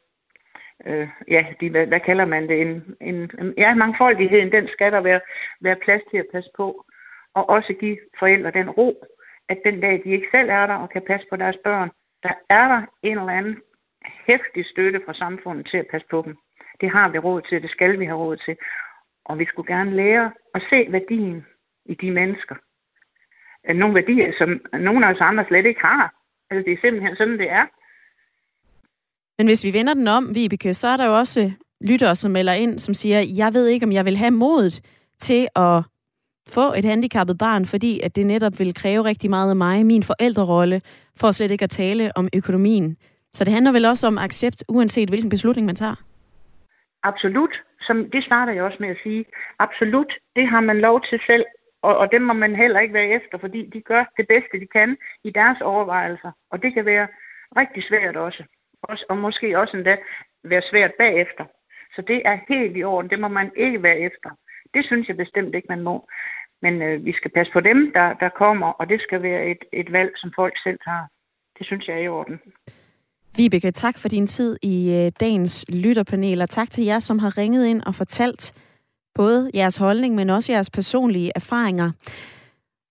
[0.86, 4.91] øh, ja, de, hvad, hvad kalder man det, en, en, en ja, mangfoldigheden, den skal
[4.91, 5.21] der være,
[5.61, 6.86] være plads til at passe på,
[7.34, 9.05] og også give forældre den ro,
[9.49, 11.91] at den dag, de ikke selv er der og kan passe på deres børn,
[12.23, 13.57] der er der en eller anden
[14.27, 16.38] hæftig støtte fra samfundet til at passe på dem.
[16.81, 18.57] Det har vi råd til, det skal vi have råd til.
[19.25, 21.45] Og vi skulle gerne lære at se værdien
[21.86, 22.55] i de mennesker.
[23.76, 26.14] Nogle værdier, som nogle af os andre slet ikke har.
[26.49, 27.66] Altså det er simpelthen sådan, det er.
[29.38, 31.51] Men hvis vi vender den om, Vibeke, så er der jo også
[31.82, 34.82] lyttere, som melder ind, som siger, jeg ved ikke, om jeg vil have modet
[35.20, 35.84] til at
[36.49, 40.03] få et handicappet barn, fordi at det netop vil kræve rigtig meget af mig, min
[40.03, 40.82] forældrerolle,
[41.20, 42.97] for slet ikke at tale om økonomien.
[43.34, 45.95] Så det handler vel også om accept, uanset hvilken beslutning man tager?
[47.03, 49.26] absolut, som det starter jeg også med at sige,
[49.59, 51.45] absolut, det har man lov til selv,
[51.84, 54.67] og, og dem må man heller ikke være efter, fordi de gør det bedste, de
[54.67, 57.07] kan i deres overvejelser, og det kan være
[57.57, 58.43] rigtig svært også,
[58.84, 59.97] også og måske også endda
[60.43, 61.45] være svært bagefter.
[61.95, 64.29] Så det er helt i orden, det må man ikke være efter.
[64.73, 66.07] Det synes jeg bestemt ikke, man må.
[66.61, 69.63] Men øh, vi skal passe på dem, der, der kommer, og det skal være et,
[69.73, 71.05] et valg, som folk selv tager.
[71.57, 72.39] Det synes jeg er i orden.
[73.38, 77.38] Vibeke, tak for din tid i øh, dagens lytterpanel, og tak til jer, som har
[77.38, 78.53] ringet ind og fortalt
[79.16, 81.91] både jeres holdning, men også jeres personlige erfaringer.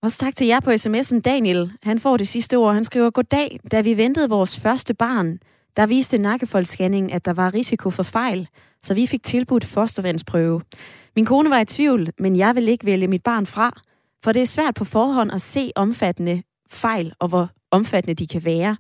[0.03, 1.21] Også tak til jer på sms'en.
[1.21, 2.75] Daniel, han får det sidste ord.
[2.75, 5.39] Han skriver, Goddag, da vi ventede vores første barn,
[5.77, 8.49] der viste nakkefoldsscanning, at der var risiko for fejl,
[8.83, 10.63] så vi fik tilbudt fostervandsprøve.
[11.17, 13.81] Min kone var i tvivl, men jeg vil ikke vælge mit barn fra,
[14.25, 18.45] for det er svært på forhånd at se omfattende fejl, og hvor omfattende de kan
[18.45, 18.77] være.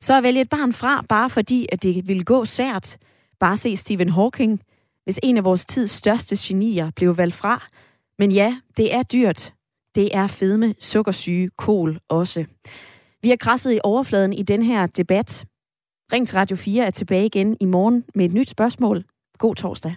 [0.00, 2.96] Så at vælge et barn fra, bare fordi, at det vil gå sært,
[3.40, 4.60] bare se Stephen Hawking,
[5.04, 7.66] hvis en af vores tids største genier blev valgt fra.
[8.18, 9.54] Men ja, det er dyrt.
[9.94, 12.44] Det er fedme, sukkersyge, kol også.
[13.22, 15.46] Vi har krasset i overfladen i den her debat.
[16.12, 19.04] Ring til Radio 4 er tilbage igen i morgen med et nyt spørgsmål.
[19.38, 19.94] God torsdag.